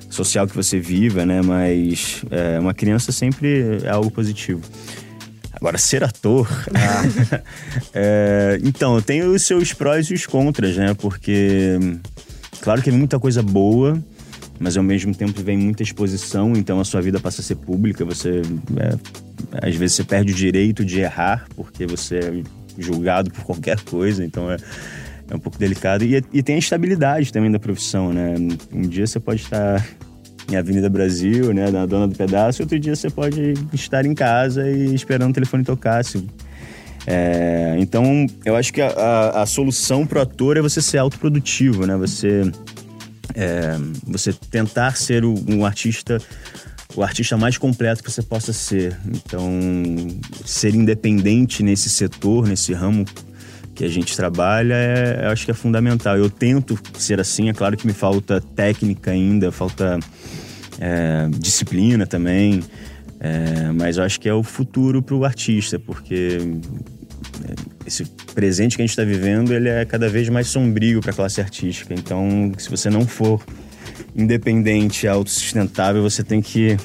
social 0.09 0.47
que 0.47 0.57
você 0.57 0.81
viva, 0.81 1.27
né? 1.27 1.43
Mas 1.43 2.25
é, 2.31 2.59
uma 2.59 2.73
criança 2.73 3.13
sempre 3.13 3.79
é 3.85 3.91
algo 3.91 4.11
positivo. 4.11 4.63
Agora, 5.53 5.77
ser 5.77 6.03
ator. 6.03 6.49
é, 7.93 8.59
então, 8.63 9.01
tem 9.03 9.23
os 9.23 9.43
seus 9.43 9.73
prós 9.73 10.07
e 10.07 10.15
os 10.15 10.25
contras, 10.25 10.77
né? 10.77 10.95
Porque, 10.95 11.79
claro 12.61 12.83
que 12.83 12.91
vem 12.91 12.99
muita 12.99 13.19
coisa 13.19 13.43
boa, 13.43 14.03
mas 14.59 14.77
ao 14.77 14.83
mesmo 14.83 15.15
tempo 15.15 15.43
vem 15.43 15.57
muita 15.57 15.83
exposição, 15.83 16.53
então 16.55 16.81
a 16.81 16.85
sua 16.85 17.01
vida 17.01 17.21
passa 17.21 17.41
a 17.41 17.45
ser 17.45 17.57
pública. 17.57 18.05
Você. 18.05 18.43
é, 18.77 19.69
às 19.69 19.75
vezes 19.77 19.97
você 19.97 20.05
perde 20.05 20.33
o 20.33 20.35
direito 20.35 20.85
de 20.85 21.01
errar, 21.01 21.47
porque 21.55 21.87
você 21.87 22.17
é 22.19 22.43
julgado 22.79 23.31
por 23.31 23.45
qualquer 23.45 23.81
coisa, 23.81 24.25
então 24.25 24.51
é. 24.51 24.57
É 25.31 25.37
um 25.37 25.39
pouco 25.39 25.59
delicado. 25.59 26.03
E, 26.07 26.25
e 26.33 26.43
tem 26.43 26.55
a 26.55 26.59
estabilidade 26.59 27.31
também 27.31 27.51
da 27.53 27.59
profissão, 27.59 28.15
né? 28.15 28.35
Um 28.73 28.81
dia 28.89 29.07
você 29.07 29.21
pode 29.21 29.43
estar 29.43 29.87
em 30.51 30.57
Avenida 30.57 30.89
Brasil, 30.89 31.53
né, 31.53 31.71
na 31.71 31.85
dona 31.85 32.09
do 32.09 32.15
pedaço, 32.17 32.63
outro 32.63 32.81
dia 32.81 32.97
você 32.97 33.11
pode 33.11 33.53
estar 33.75 34.07
em 34.07 34.15
casa 34.15 34.67
e 34.71 34.95
esperando 34.95 35.33
o 35.33 35.35
telefone 35.35 35.63
tocar. 35.65 36.03
se- 36.03 36.25
É, 37.11 37.75
então, 37.79 38.27
eu 38.45 38.55
acho 38.55 38.71
que 38.71 38.83
a, 38.83 38.89
a- 38.91 39.43
a 39.43 39.47
solução 39.47 40.07
pro 40.07 40.21
ator 40.21 40.59
é 40.59 40.61
você 40.61 40.83
ser 40.83 40.99
autoprodutivo, 40.99 41.87
né? 41.87 41.97
Você, 41.97 42.43
é, 43.35 43.77
você 44.07 44.31
tentar 44.51 44.95
ser 44.97 45.25
o- 45.25 45.35
um 45.49 45.65
artista 45.65 46.19
o 46.97 47.03
artista 47.03 47.37
mais 47.37 47.57
completo 47.59 48.03
que 48.03 48.11
você 48.11 48.23
possa 48.23 48.53
ser. 48.53 48.97
Então, 49.07 49.49
ser 50.45 50.75
independente 50.75 51.63
nesse 51.63 51.89
setor, 51.89 52.47
nesse 52.49 52.73
ramo 52.73 53.05
que 53.75 53.85
a 53.85 53.89
gente 53.89 54.17
trabalha, 54.17 54.75
é, 54.75 55.21
eu 55.27 55.31
acho 55.31 55.45
que 55.45 55.51
é 55.51 55.55
fundamental. 55.55 56.17
Eu 56.17 56.29
tento 56.29 56.79
ser 56.99 57.21
assim, 57.21 57.49
é 57.49 57.53
claro 57.55 57.77
que 57.77 57.87
me 57.87 57.93
falta 57.93 58.41
técnica 58.41 59.13
ainda, 59.13 59.53
falta 59.53 59.99
é, 60.81 61.29
disciplina 61.39 62.07
também, 62.07 62.61
é, 63.21 63.71
mas 63.73 63.97
eu 63.99 64.03
acho 64.05 64.19
que 64.19 64.29
é 64.29 64.35
o 64.35 64.43
futuro 64.43 65.01
para 65.03 65.15
o 65.15 65.25
artista, 65.25 65.79
porque 65.79 66.39
esse 67.87 68.05
presente 68.35 68.77
que 68.77 68.83
a 68.83 68.87
gente 68.87 68.91
está 68.91 69.05
vivendo, 69.05 69.53
ele 69.53 69.69
é 69.69 69.85
cada 69.85 70.09
vez 70.09 70.29
mais 70.29 70.49
sombrio 70.49 71.01
para 71.01 71.11
a 71.11 71.15
classe 71.15 71.41
artística. 71.41 71.95
Então, 71.95 72.53
se 72.59 72.69
você 72.69 72.91
não 72.91 73.07
for 73.07 73.43
independente, 74.15 75.07
autossustentável, 75.07 76.03
você 76.03 76.23
tem 76.23 76.43
que 76.43 76.77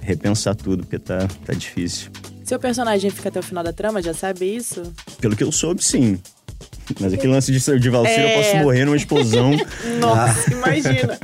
repensar 0.00 0.54
tudo, 0.54 0.84
porque 0.84 0.98
tá, 0.98 1.28
tá 1.44 1.52
difícil. 1.52 2.10
Seu 2.44 2.58
personagem 2.58 3.10
fica 3.10 3.28
até 3.28 3.38
o 3.38 3.42
final 3.42 3.62
da 3.62 3.72
trama, 3.72 4.02
já 4.02 4.12
sabe 4.12 4.44
isso? 4.44 4.82
Pelo 5.20 5.36
que 5.36 5.44
eu 5.44 5.52
soube, 5.52 5.84
sim. 5.84 6.18
Mas 6.98 7.12
aquele 7.12 7.32
lance 7.32 7.52
de, 7.52 7.78
de 7.78 7.90
Valseiro, 7.90 8.22
É. 8.22 8.34
eu 8.38 8.42
posso 8.42 8.56
morrer 8.56 8.84
numa 8.84 8.96
explosão. 8.96 9.52
Nossa, 10.00 10.52
imagina. 10.52 11.18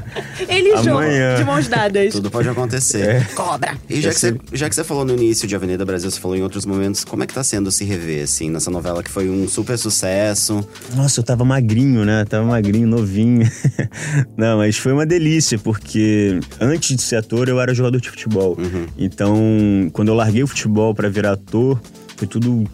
Ele 0.49 0.73
Amanhã. 0.73 1.37
de 1.37 1.45
mãos 1.45 1.67
dadas. 1.69 2.13
Tudo 2.13 2.31
pode 2.31 2.49
acontecer. 2.49 3.09
É. 3.09 3.21
Cobra. 3.35 3.77
E 3.89 4.01
já 4.01 4.11
que, 4.11 4.19
você, 4.19 4.37
já 4.53 4.69
que 4.69 4.75
você 4.75 4.85
falou 4.85 5.05
no 5.05 5.15
início 5.15 5.47
de 5.49 5.55
Avenida 5.57 5.85
Brasil, 5.85 6.11
você 6.11 6.21
falou 6.21 6.37
em 6.37 6.43
outros 6.43 6.65
momentos, 6.67 7.05
como 7.05 7.23
é 7.23 7.27
que 7.27 7.35
tá 7.35 7.43
sendo 7.43 7.71
se 7.71 7.85
rever, 7.85 8.25
assim, 8.25 8.51
nessa 8.51 8.71
novela 8.71 9.03
que 9.03 9.11
foi 9.11 9.29
um 9.29 9.49
super 9.49 9.79
sucesso? 9.79 10.67
Nossa, 10.95 11.21
eu 11.21 11.25
tava 11.25 11.45
magrinho, 11.45 12.05
né? 12.05 12.25
Tava 12.29 12.45
magrinho, 12.47 12.87
novinho. 12.87 13.47
Não, 14.37 14.59
mas 14.59 14.77
foi 14.77 14.93
uma 14.93 15.07
delícia, 15.07 15.59
porque 15.59 16.39
antes 16.61 16.97
de 16.97 17.03
ser 17.03 17.17
ator, 17.17 17.49
eu 17.49 17.61
era 17.61 17.75
jogador 17.75 18.01
de 18.01 18.11
futebol. 18.11 18.57
Então, 18.99 19.91
quando 19.93 20.09
eu 20.09 20.15
larguei 20.15 20.43
o 20.43 20.47
futebol 20.47 20.95
pra 20.95 21.09
virar 21.09 21.33
ator, 21.33 21.81
foi 22.17 22.27
tudo. 22.27 22.65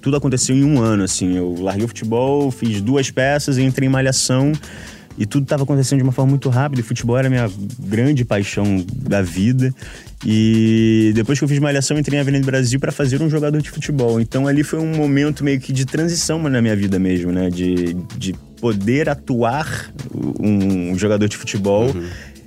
Tudo 0.00 0.16
aconteceu 0.16 0.56
em 0.56 0.64
um 0.64 0.80
ano, 0.80 1.02
assim. 1.02 1.36
Eu 1.36 1.56
larguei 1.60 1.84
o 1.84 1.88
futebol, 1.88 2.50
fiz 2.50 2.80
duas 2.80 3.10
peças, 3.10 3.58
entrei 3.58 3.88
em 3.88 3.90
malhação. 3.90 4.52
E 5.16 5.26
tudo 5.26 5.44
estava 5.44 5.62
acontecendo 5.62 5.98
de 5.98 6.02
uma 6.02 6.12
forma 6.12 6.30
muito 6.30 6.48
rápida. 6.48 6.80
E 6.80 6.84
futebol 6.84 7.16
era 7.16 7.28
a 7.28 7.30
minha 7.30 7.50
grande 7.78 8.24
paixão 8.24 8.84
da 8.92 9.22
vida. 9.22 9.72
E 10.24 11.12
depois 11.14 11.38
que 11.38 11.44
eu 11.44 11.48
fiz 11.48 11.58
malhação, 11.58 11.98
entrei 11.98 12.18
em 12.18 12.20
Avenida 12.20 12.44
Brasil 12.44 12.80
para 12.80 12.90
fazer 12.90 13.22
um 13.22 13.28
jogador 13.28 13.60
de 13.60 13.70
futebol. 13.70 14.20
Então 14.20 14.46
ali 14.46 14.62
foi 14.62 14.78
um 14.78 14.94
momento 14.96 15.44
meio 15.44 15.60
que 15.60 15.72
de 15.72 15.84
transição 15.84 16.42
na 16.42 16.62
minha 16.62 16.74
vida 16.74 16.98
mesmo, 16.98 17.30
né? 17.30 17.48
De, 17.48 17.94
de 18.16 18.32
poder 18.60 19.08
atuar 19.08 19.92
um 20.40 20.96
jogador 20.96 21.28
de 21.28 21.36
futebol. 21.36 21.94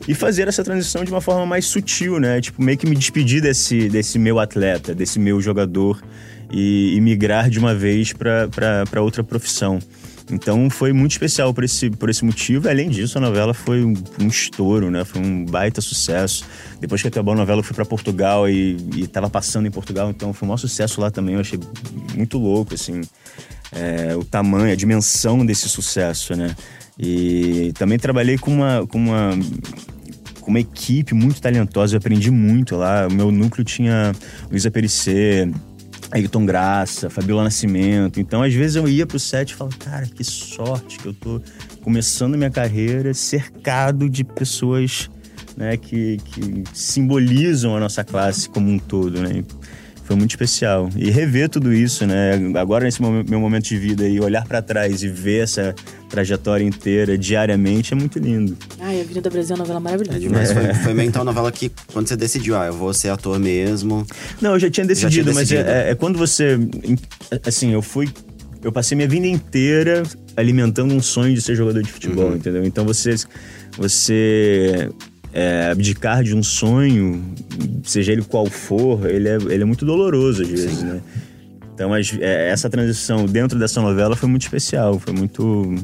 E 0.08 0.14
fazer 0.14 0.48
essa 0.48 0.64
transição 0.64 1.04
de 1.04 1.12
uma 1.12 1.20
forma 1.20 1.46
mais 1.46 1.66
sutil, 1.66 2.20
né? 2.20 2.40
Tipo, 2.40 2.62
meio 2.62 2.78
que 2.78 2.88
me 2.88 2.96
despedir 2.96 3.42
desse, 3.42 3.90
desse 3.90 4.18
meu 4.18 4.40
atleta, 4.40 4.96
desse 4.96 5.20
meu 5.20 5.42
jogador 5.42 6.02
e, 6.52 6.96
e 6.96 7.02
migrar 7.02 7.50
de 7.50 7.60
uma 7.60 7.74
vez 7.74 8.14
para 8.14 9.02
outra 9.02 9.24
profissão. 9.24 9.80
Então 10.30 10.70
foi 10.70 10.92
muito 10.92 11.12
especial 11.12 11.54
por 11.54 11.64
esse, 11.64 11.90
por 11.90 12.10
esse 12.10 12.24
motivo. 12.26 12.68
Além 12.68 12.90
disso, 12.90 13.18
a 13.18 13.22
novela 13.22 13.54
foi 13.54 13.84
um, 13.84 13.94
um 14.20 14.28
estouro, 14.28 14.92
né? 14.92 15.06
Foi 15.06 15.22
um 15.22 15.46
baita 15.46 15.80
sucesso. 15.80 16.44
Depois 16.82 17.02
que 17.02 17.08
acabou 17.08 17.34
a 17.34 17.38
novela, 17.38 17.60
eu 17.60 17.64
fui 17.64 17.74
para 17.74 17.86
Portugal 17.86 18.50
e, 18.50 18.78
e 18.96 19.08
tava 19.08 19.30
passando 19.30 19.68
em 19.68 19.72
Portugal, 19.72 20.10
então 20.10 20.34
foi 20.34 20.46
um 20.46 20.50
maior 20.50 20.58
sucesso 20.58 21.00
lá 21.00 21.10
também. 21.10 21.36
Eu 21.36 21.42
achei 21.42 21.60
muito 22.14 22.38
louco, 22.38 22.74
assim, 22.74 23.02
é, 23.72 24.16
o 24.16 24.24
tamanho, 24.24 24.74
a 24.74 24.76
dimensão 24.76 25.46
desse 25.46 25.70
sucesso, 25.70 26.36
né? 26.36 26.54
E 27.00 27.72
também 27.78 27.98
trabalhei 27.98 28.38
com 28.38 28.52
uma, 28.52 28.86
com 28.88 28.98
uma 28.98 29.32
com 30.42 30.52
uma 30.52 30.62
equipe 30.62 31.14
muito 31.14 31.42
talentosa, 31.42 31.96
eu 31.96 31.98
aprendi 31.98 32.32
muito 32.32 32.78
lá. 32.78 33.06
O 33.06 33.14
meu 33.14 33.32
núcleo 33.32 33.66
tinha 33.66 34.14
Luísa 34.50 34.72
Perissé, 34.72 35.50
Ayrton 36.12 36.46
Graça, 36.46 37.10
Fabiola 37.10 37.44
Nascimento. 37.44 38.20
Então, 38.20 38.42
às 38.42 38.54
vezes 38.54 38.76
eu 38.76 38.88
ia 38.88 39.06
pro 39.06 39.20
set 39.20 39.52
e 39.52 39.56
falava, 39.56 39.78
cara, 39.78 40.06
que 40.06 40.24
sorte 40.24 40.98
que 40.98 41.08
eu 41.08 41.14
tô 41.14 41.42
começando 41.82 42.38
minha 42.38 42.50
carreira 42.50 43.14
cercado 43.14 44.10
de 44.10 44.24
pessoas 44.24 45.10
né, 45.58 45.76
que, 45.76 46.18
que 46.18 46.64
simbolizam 46.74 47.76
a 47.76 47.80
nossa 47.80 48.04
classe 48.04 48.48
como 48.48 48.70
um 48.70 48.78
todo, 48.78 49.20
né? 49.22 49.44
Foi 50.04 50.16
muito 50.16 50.32
especial. 50.32 50.90
E 50.96 51.10
rever 51.10 51.50
tudo 51.50 51.74
isso, 51.74 52.06
né? 52.06 52.34
Agora, 52.56 52.86
nesse 52.86 53.02
meu 53.02 53.42
momento 53.42 53.66
de 53.66 53.78
vida, 53.78 54.08
e 54.08 54.22
olhar 54.22 54.48
para 54.48 54.62
trás 54.62 55.04
e 55.04 55.10
ver 55.10 55.44
essa 55.44 55.76
trajetória 56.10 56.64
inteira 56.64 57.18
diariamente 57.18 57.94
é 57.94 57.98
muito 57.98 58.18
lindo. 58.20 58.58
Ai, 58.80 59.02
Avenida 59.02 59.30
Brasil 59.30 59.56
é 59.56 59.60
uma 59.60 59.66
novela 59.66 59.80
É 59.80 59.84
maravilhosa. 59.84 60.20
demais. 60.20 60.52
Foi, 60.52 60.74
foi 60.74 60.94
meio 60.94 61.08
então 61.10 61.22
a 61.22 61.26
novela 61.26 61.52
que, 61.52 61.72
quando 61.94 62.08
você 62.08 62.16
decidiu, 62.16 62.56
ah, 62.58 62.68
eu 62.68 62.74
vou 62.74 62.94
ser 62.94 63.10
ator 63.10 63.38
mesmo. 63.40 64.06
Não, 64.42 64.54
eu 64.54 64.60
já 64.60 64.70
tinha 64.70 64.86
decidido, 64.86 65.24
tinha 65.24 65.36
mas 65.36 65.50
decidido. 65.50 65.70
é, 65.70 65.92
é 65.92 65.96
quando 65.96 66.18
você. 66.18 66.58
Assim, 67.46 67.72
eu 67.74 67.82
fui 67.82 68.08
eu 68.64 68.72
passei 68.72 68.96
minha 68.96 69.08
vida 69.08 69.28
inteira 69.28 70.04
alimentando 70.36 70.94
um 70.94 71.02
sonho 71.02 71.34
de 71.34 71.42
ser 71.42 71.56
jogador 71.56 71.82
de 71.84 71.92
futebol, 71.92 72.30
Uhum. 72.30 72.36
entendeu? 72.36 72.66
Então 72.66 72.84
você, 72.86 73.16
você 73.78 74.90
é, 75.34 75.70
abdicar 75.72 76.24
de 76.24 76.36
um 76.36 76.42
sonho, 76.44 77.24
seja 77.84 78.12
ele 78.12 78.24
qual 78.24 78.48
for, 78.48 79.10
ele 79.10 79.30
é, 79.30 79.36
ele 79.36 79.62
é 79.64 79.66
muito 79.66 79.86
doloroso 79.86 80.42
às 80.42 80.50
vezes, 80.50 80.84
né? 80.84 81.02
Então 81.78 81.94
as- 81.94 82.18
é, 82.20 82.50
essa 82.50 82.68
transição 82.72 83.28
dentro 83.28 83.60
dessa 83.60 83.80
novela 83.80 84.16
foi 84.16 84.28
muito 84.28 84.42
especial, 84.42 84.98
foi 84.98 85.14
muito 85.14 85.76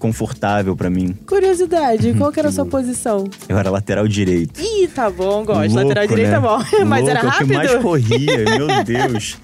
confortável 0.00 0.74
pra 0.74 0.90
mim. 0.90 1.14
Curiosidade, 1.26 2.14
qual 2.14 2.32
que 2.32 2.40
era 2.40 2.48
a 2.48 2.52
sua 2.52 2.66
posição? 2.66 3.28
Eu 3.48 3.56
era 3.56 3.70
lateral 3.70 4.08
direito. 4.08 4.60
Ih, 4.60 4.88
tá 4.88 5.08
bom, 5.08 5.44
gosto. 5.44 5.60
Louco, 5.72 5.76
Lateral 5.88 6.06
direito 6.08 6.30
né? 6.30 6.36
é 6.36 6.40
bom. 6.40 6.58
Mas 6.84 7.02
Louco, 7.04 7.10
era 7.10 7.20
é 7.20 7.28
o 7.28 7.38
que 7.38 7.44
mais 7.44 7.68
rápido? 7.70 7.82
corria, 7.82 8.38
meu 8.56 8.82
Deus. 8.84 9.38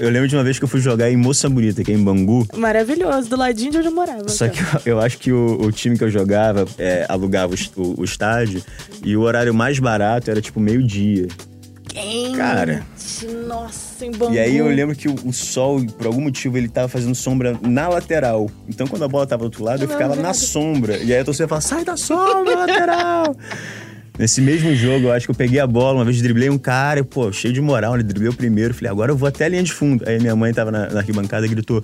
Eu 0.00 0.10
lembro 0.10 0.28
de 0.28 0.36
uma 0.36 0.44
vez 0.44 0.58
que 0.58 0.64
eu 0.64 0.68
fui 0.68 0.80
jogar 0.80 1.10
em 1.10 1.16
Moça 1.16 1.48
Bonita, 1.48 1.82
que 1.82 1.90
é 1.90 1.94
em 1.94 2.02
Bangu. 2.04 2.46
Maravilhoso, 2.56 3.28
do 3.30 3.36
ladinho 3.36 3.70
de 3.72 3.78
onde 3.78 3.88
eu 3.88 3.94
morava. 3.94 4.28
Só 4.28 4.48
que 4.48 4.60
eu, 4.60 4.96
eu 4.96 5.00
acho 5.00 5.18
que 5.18 5.32
o, 5.32 5.60
o 5.60 5.72
time 5.72 5.96
que 5.98 6.04
eu 6.04 6.10
jogava 6.10 6.66
é, 6.78 7.04
alugava 7.08 7.54
o- 7.76 8.00
o 8.00 8.04
estádio 8.04 8.62
e 9.04 9.16
o 9.16 9.22
horário 9.22 9.52
mais 9.54 9.78
barato 9.78 10.30
era 10.30 10.40
tipo 10.40 10.60
meio-dia. 10.60 11.26
Quem? 11.88 12.34
Cara. 12.34 12.84
Nossa, 13.46 14.06
em 14.06 14.10
Bangu. 14.10 14.32
E 14.32 14.38
aí 14.38 14.56
eu 14.56 14.66
lembro 14.68 14.96
que 14.96 15.08
o, 15.08 15.14
o 15.24 15.32
sol, 15.32 15.84
por 15.98 16.06
algum 16.06 16.22
motivo, 16.22 16.56
ele 16.56 16.68
tava 16.68 16.88
fazendo 16.88 17.14
sombra 17.14 17.58
na 17.62 17.88
lateral. 17.88 18.50
Então 18.68 18.86
quando 18.86 19.04
a 19.04 19.08
bola 19.08 19.26
tava 19.26 19.40
do 19.40 19.44
outro 19.46 19.64
lado, 19.64 19.82
eu 19.84 19.88
ficava 19.88 20.16
na 20.16 20.32
sombra. 20.32 20.96
E 20.96 21.12
aí 21.12 21.20
a 21.20 21.24
torcida 21.24 21.48
falava, 21.48 21.66
sai 21.66 21.84
da 21.84 21.96
sombra, 21.96 22.56
lateral! 22.56 23.36
Nesse 24.18 24.42
mesmo 24.42 24.74
jogo, 24.74 25.06
eu 25.06 25.12
acho 25.12 25.26
que 25.26 25.30
eu 25.30 25.34
peguei 25.34 25.58
a 25.58 25.66
bola, 25.66 25.98
uma 25.98 26.04
vez 26.04 26.20
driblei 26.20 26.50
um 26.50 26.58
cara, 26.58 27.00
e, 27.00 27.02
pô, 27.02 27.32
cheio 27.32 27.52
de 27.52 27.62
moral, 27.62 27.94
ele 27.94 28.02
driblei 28.02 28.28
o 28.28 28.34
primeiro, 28.34 28.74
falei, 28.74 28.90
agora 28.90 29.10
eu 29.10 29.16
vou 29.16 29.26
até 29.26 29.46
a 29.46 29.48
linha 29.48 29.62
de 29.62 29.72
fundo. 29.72 30.04
Aí 30.06 30.20
minha 30.20 30.36
mãe 30.36 30.52
tava 30.52 30.70
na, 30.70 30.90
na 30.90 30.98
arquibancada 31.00 31.46
e 31.46 31.48
gritou, 31.48 31.82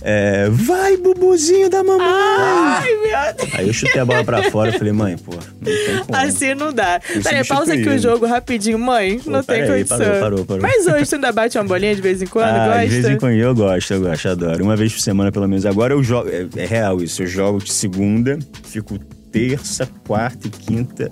é, 0.00 0.48
vai, 0.50 0.96
bubuzinho 0.96 1.68
da 1.68 1.84
mamãe! 1.84 2.06
Ai, 2.08 2.94
meu 2.94 3.34
Deus. 3.36 3.54
Aí 3.54 3.66
eu 3.66 3.72
chutei 3.74 4.00
a 4.00 4.04
bola 4.04 4.24
pra 4.24 4.50
fora 4.50 4.70
e 4.70 4.78
falei, 4.78 4.94
mãe, 4.94 5.18
pô, 5.18 5.34
não 5.34 5.40
tem 5.60 5.98
como. 6.06 6.18
Assim 6.18 6.54
não 6.54 6.72
dá. 6.72 7.00
Eu 7.14 7.22
Peraí, 7.22 7.46
pausa 7.46 7.74
aqui 7.74 7.88
o 7.88 7.98
jogo 7.98 8.24
rapidinho. 8.24 8.78
Mãe, 8.78 9.20
não 9.26 9.42
tem 9.42 9.60
peraí, 9.60 9.84
condição. 9.84 9.98
parou, 9.98 10.20
parou, 10.20 10.44
parou. 10.46 10.62
Mas 10.62 10.86
hoje 10.86 11.04
você 11.04 11.16
ainda 11.16 11.32
bate 11.32 11.58
uma 11.58 11.64
bolinha 11.64 11.94
de 11.94 12.00
vez 12.00 12.22
em 12.22 12.26
quando? 12.26 12.46
Ah, 12.46 12.66
gosta? 12.66 12.86
de 12.86 12.88
vez 12.88 13.08
em 13.08 13.18
quando 13.18 13.34
eu 13.34 13.54
gosto, 13.54 13.92
eu 13.92 14.00
gosto, 14.00 14.28
adoro. 14.28 14.64
Uma 14.64 14.76
vez 14.76 14.92
por 14.92 15.00
semana, 15.00 15.30
pelo 15.30 15.46
menos. 15.46 15.66
Agora 15.66 15.92
eu 15.92 16.02
jogo. 16.02 16.30
É, 16.30 16.46
é 16.56 16.66
real 16.66 17.02
isso. 17.02 17.22
Eu 17.22 17.26
jogo 17.26 17.58
de 17.58 17.72
segunda, 17.72 18.38
fico 18.64 18.98
terça, 19.30 19.86
quarta 20.06 20.46
e 20.46 20.50
quinta 20.50 21.10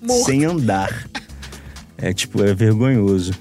Morto. 0.00 0.24
sem 0.24 0.44
andar. 0.44 1.06
É 1.96 2.12
tipo, 2.12 2.42
é 2.42 2.52
vergonhoso. 2.52 3.32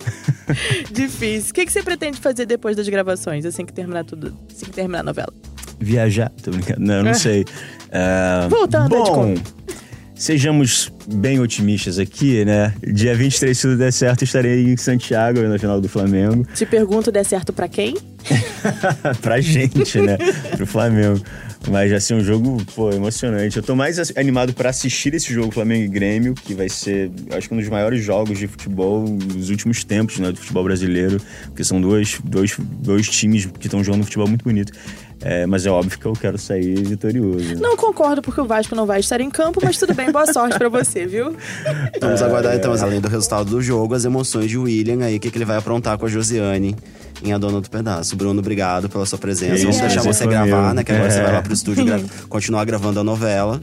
Difícil. 0.92 1.52
O 1.52 1.54
que, 1.54 1.66
que 1.66 1.72
você 1.72 1.82
pretende 1.82 2.20
fazer 2.20 2.46
depois 2.46 2.76
das 2.78 2.88
gravações, 2.88 3.46
assim 3.46 3.66
que 3.66 3.74
terminar 3.74 4.06
tudo, 4.06 4.34
assim 4.50 4.66
que 4.66 4.72
terminar 4.72 5.00
a 5.00 5.04
novela? 5.04 5.34
Viajar, 5.80 6.32
tô 6.42 6.52
brincando. 6.52 6.80
Não, 6.80 7.04
não 7.04 7.14
sei. 7.14 7.46
Ah, 7.92 8.48
Voltando, 8.50 8.90
bom, 8.90 9.36
sejamos 10.16 10.92
bem 11.08 11.40
otimistas 11.40 12.00
aqui, 12.00 12.46
né? 12.46 12.74
Dia 12.94 13.16
23, 13.16 13.58
se 13.58 13.62
tudo 13.64 13.78
der 13.78 13.92
certo, 13.92 14.24
estarei 14.24 14.72
em 14.72 14.78
Santiago 14.78 15.42
na 15.42 15.60
final 15.60 15.82
do 15.82 15.90
Flamengo. 15.90 16.46
Te 16.54 16.66
pergunto, 16.66 17.12
der 17.12 17.26
certo 17.26 17.52
pra 17.52 17.68
quem? 17.68 17.96
pra 19.22 19.42
gente, 19.42 20.00
né? 20.00 20.18
Pro 20.56 20.66
Flamengo. 20.66 21.22
Mas 21.70 21.90
vai 21.90 22.00
ser 22.00 22.14
um 22.14 22.24
jogo, 22.24 22.64
pô, 22.76 22.92
emocionante. 22.92 23.58
Eu 23.58 23.64
tô 23.64 23.76
mais 23.76 23.98
animado 24.18 24.54
pra 24.54 24.70
assistir 24.70 25.14
esse 25.14 25.34
jogo 25.34 25.52
Flamengo 25.52 25.86
e 25.86 25.88
Grêmio, 25.88 26.34
que 26.34 26.54
vai 26.54 26.68
ser, 26.68 27.10
acho 27.32 27.48
que 27.48 27.54
um 27.54 27.58
dos 27.58 27.70
maiores 27.70 28.04
jogos 28.04 28.38
de 28.38 28.48
futebol 28.48 29.06
dos 29.06 29.50
últimos 29.50 29.84
tempos, 29.84 30.20
né? 30.20 30.32
Do 30.32 30.38
futebol 30.38 30.64
brasileiro. 30.64 31.22
Porque 31.46 31.64
são 31.64 31.80
dois, 31.80 32.20
dois, 32.24 32.56
dois 32.60 33.10
times 33.10 33.46
que 33.46 33.68
estão 33.68 33.84
jogando 33.84 34.04
futebol 34.04 34.28
muito 34.28 34.44
bonito. 34.44 34.74
É, 35.22 35.46
mas 35.46 35.66
é 35.66 35.70
óbvio 35.70 35.98
que 35.98 36.06
eu 36.06 36.14
quero 36.14 36.38
sair 36.38 36.84
vitorioso. 36.84 37.56
Não 37.56 37.78
concordo 37.78 38.22
porque 38.22 38.42
o 38.42 38.46
Vasco 38.46 38.76
não 38.76 38.86
vai 38.86 39.00
estar 39.00 39.22
em 39.22 39.30
campo, 39.30 39.62
mas 39.64 39.78
tudo 39.78 39.94
bem, 39.94 40.12
boa 40.12 40.32
sorte 40.32 40.58
pra 40.58 40.68
você, 40.68 41.06
viu? 41.06 41.34
Vamos 42.02 42.22
aguardar 42.22 42.56
então, 42.56 42.74
além 42.74 43.00
do 43.00 43.08
resultado 43.08 43.50
do 43.50 43.62
jogo, 43.62 43.96
as 43.96 44.04
emoções 44.04 44.50
de 44.50 44.58
William 44.58 45.02
aí, 45.02 45.16
o 45.16 45.20
que, 45.22 45.32
que 45.32 45.38
ele 45.38 45.46
vai 45.46 45.58
aprontar 45.58 45.98
com 45.98 46.06
a 46.06 46.10
Josiane 46.10 46.76
em 47.24 47.32
A 47.34 47.38
Dona 47.38 47.62
do 47.62 47.70
Pedaço. 47.70 48.16
Bruno, 48.16 48.40
obrigado 48.40 48.90
pela 48.90 49.06
sua 49.06 49.18
presença. 49.18 49.62
Vamos 49.64 49.80
deixar 49.80 50.02
você 50.04 50.26
gravar, 50.28 50.46
meu. 50.68 50.74
né? 50.74 50.84
Que 50.84 50.92
agora 50.92 51.10
você 51.12 51.20
É. 51.20 51.24
vai 51.24 51.32
lá 51.34 51.42
pro 51.42 51.54
estúdio 51.54 51.86
gra- 51.86 52.02
continuar 52.30 52.66
gravando 52.66 53.00
a 53.00 53.04
novela. 53.04 53.60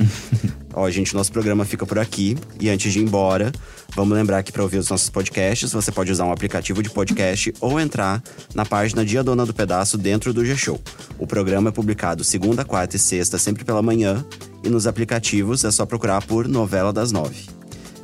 Ó, 0.73 0.89
gente, 0.89 1.15
nosso 1.15 1.33
programa 1.33 1.65
fica 1.65 1.85
por 1.85 1.99
aqui. 1.99 2.37
E 2.61 2.69
antes 2.71 2.93
de 2.93 3.01
ir 3.01 3.03
embora, 3.03 3.51
vamos 3.95 4.17
lembrar 4.17 4.43
que 4.43 4.53
para 4.53 4.63
ouvir 4.63 4.79
os 4.79 4.89
nossos 4.89 5.11
podcasts, 5.11 5.73
você 5.73 5.91
pode 5.91 6.11
usar 6.13 6.25
um 6.25 6.33
aplicativo 6.33 6.83
de 6.83 6.89
podcast 6.91 7.53
ou 7.61 7.79
entrar 7.81 8.23
na 8.55 8.65
página 8.65 9.05
Dia 9.05 9.23
Dona 9.25 9.45
do 9.45 9.53
Pedaço 9.53 9.99
dentro 9.99 10.33
do 10.33 10.45
G-Show. 10.45 10.81
O 11.19 11.27
programa 11.27 11.71
é 11.71 11.73
publicado 11.73 12.23
segunda, 12.23 12.65
quarta 12.65 12.97
e 12.97 12.99
sexta, 12.99 13.37
sempre 13.37 13.65
pela 13.65 13.83
manhã. 13.83 14.25
E 14.63 14.69
nos 14.69 14.87
aplicativos 14.87 15.65
é 15.65 15.71
só 15.71 15.85
procurar 15.85 16.23
por 16.25 16.47
Novela 16.47 16.93
das 16.93 17.11
Nove. 17.11 17.47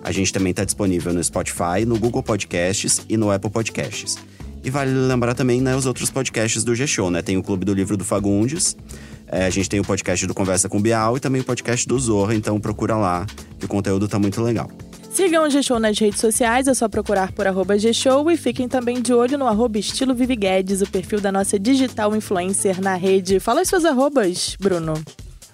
A 0.02 0.10
gente 0.10 0.32
também 0.32 0.50
está 0.50 0.64
disponível 0.64 1.12
no 1.12 1.22
Spotify, 1.22 1.84
no 1.86 1.98
Google 1.98 2.22
Podcasts 2.22 3.02
e 3.08 3.16
no 3.16 3.30
Apple 3.30 3.50
Podcasts. 3.50 4.16
E 4.66 4.70
vale 4.70 4.90
lembrar 4.90 5.32
também 5.32 5.60
né, 5.60 5.76
os 5.76 5.86
outros 5.86 6.10
podcasts 6.10 6.64
do 6.64 6.74
G-Show, 6.74 7.08
né? 7.08 7.22
Tem 7.22 7.36
o 7.36 7.42
Clube 7.42 7.64
do 7.64 7.72
Livro 7.72 7.96
do 7.96 8.04
Fagundes, 8.04 8.76
é, 9.28 9.46
a 9.46 9.50
gente 9.50 9.68
tem 9.68 9.78
o 9.78 9.84
podcast 9.84 10.26
do 10.26 10.34
Conversa 10.34 10.68
com 10.68 10.82
Bial 10.82 11.16
e 11.16 11.20
também 11.20 11.40
o 11.40 11.44
podcast 11.44 11.86
do 11.86 11.96
Zorra, 11.96 12.34
então 12.34 12.58
procura 12.58 12.96
lá, 12.96 13.24
que 13.60 13.64
o 13.64 13.68
conteúdo 13.68 14.08
tá 14.08 14.18
muito 14.18 14.42
legal. 14.42 14.68
Sigam 15.08 15.46
o 15.46 15.50
G-Show 15.50 15.78
nas 15.78 15.96
redes 15.96 16.18
sociais, 16.18 16.66
é 16.66 16.74
só 16.74 16.88
procurar 16.88 17.30
por 17.30 17.46
arroba 17.46 17.78
G-Show 17.78 18.28
e 18.28 18.36
fiquem 18.36 18.66
também 18.66 19.00
de 19.00 19.14
olho 19.14 19.38
no 19.38 19.46
arroba 19.46 19.78
estilo 19.78 20.12
Vivi 20.12 20.34
Guedes, 20.34 20.82
o 20.82 20.90
perfil 20.90 21.20
da 21.20 21.30
nossa 21.30 21.56
digital 21.60 22.16
influencer 22.16 22.82
na 22.82 22.96
rede. 22.96 23.38
Fala 23.38 23.60
as 23.60 23.68
suas 23.68 23.84
arrobas, 23.84 24.56
Bruno. 24.60 24.94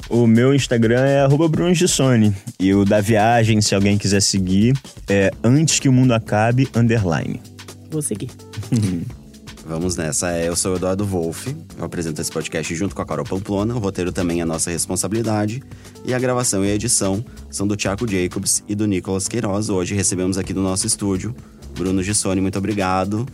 O 0.08 0.26
meu 0.26 0.54
Instagram 0.54 1.04
é 1.04 1.20
arroba 1.20 1.46
Bruno 1.48 1.74
Gissone. 1.74 2.34
E 2.58 2.72
o 2.72 2.82
da 2.82 3.02
viagem, 3.02 3.60
se 3.60 3.74
alguém 3.74 3.98
quiser 3.98 4.22
seguir, 4.22 4.74
é 5.06 5.30
antes 5.44 5.78
que 5.78 5.88
o 5.88 5.92
mundo 5.92 6.12
acabe, 6.12 6.66
underline. 6.74 7.42
Vou 7.90 8.00
seguir. 8.00 8.30
Vamos 9.66 9.96
nessa. 9.96 10.32
É, 10.32 10.48
Eu 10.48 10.56
sou 10.56 10.72
o 10.72 10.76
Eduardo 10.76 11.04
Wolff, 11.06 11.54
eu 11.78 11.84
apresento 11.84 12.20
esse 12.20 12.30
podcast 12.32 12.74
junto 12.74 12.94
com 12.96 13.02
a 13.02 13.06
Carol 13.06 13.24
Pamplona. 13.24 13.74
O 13.74 13.78
roteiro 13.78 14.10
também 14.10 14.40
é 14.40 14.44
nossa 14.44 14.70
responsabilidade. 14.70 15.62
E 16.04 16.12
a 16.12 16.18
gravação 16.18 16.64
e 16.64 16.70
a 16.70 16.74
edição 16.74 17.24
são 17.48 17.66
do 17.66 17.76
Thiago 17.76 18.06
Jacobs 18.08 18.62
e 18.68 18.74
do 18.74 18.86
Nicolas 18.86 19.28
Queiroz. 19.28 19.68
Hoje 19.70 19.94
recebemos 19.94 20.36
aqui 20.36 20.52
no 20.52 20.62
nosso 20.62 20.86
estúdio 20.86 21.34
Bruno 21.76 22.02
Gissone, 22.02 22.40
muito 22.40 22.58
obrigado. 22.58 23.24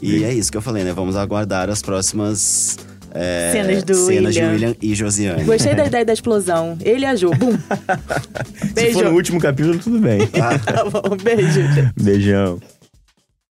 E 0.00 0.24
é 0.24 0.32
isso 0.32 0.50
que 0.50 0.56
eu 0.56 0.62
falei, 0.62 0.84
né? 0.84 0.92
Vamos 0.92 1.16
aguardar 1.16 1.68
as 1.68 1.82
próximas 1.82 2.78
é, 3.12 3.50
Cenas 3.52 3.82
do 3.84 3.94
cenas 3.94 4.34
de 4.34 4.40
William. 4.40 4.52
William 4.52 4.76
e 4.80 4.94
Josiane. 4.94 5.44
Gostei 5.44 5.74
da 5.74 5.84
ideia 5.86 6.04
da 6.04 6.12
explosão. 6.12 6.78
Ele 6.80 7.02
e 7.02 7.06
a 7.06 7.14
Ju. 7.14 7.30
Bum. 7.30 7.58
Se 8.68 8.72
Beijo. 8.72 8.94
for 8.94 9.04
no 9.04 9.10
último 9.12 9.40
capítulo, 9.40 9.78
tudo 9.78 9.98
bem. 9.98 10.20
Tá 10.32 10.84
bom, 10.90 11.16
beijo. 11.22 11.60
Beijão. 12.00 12.58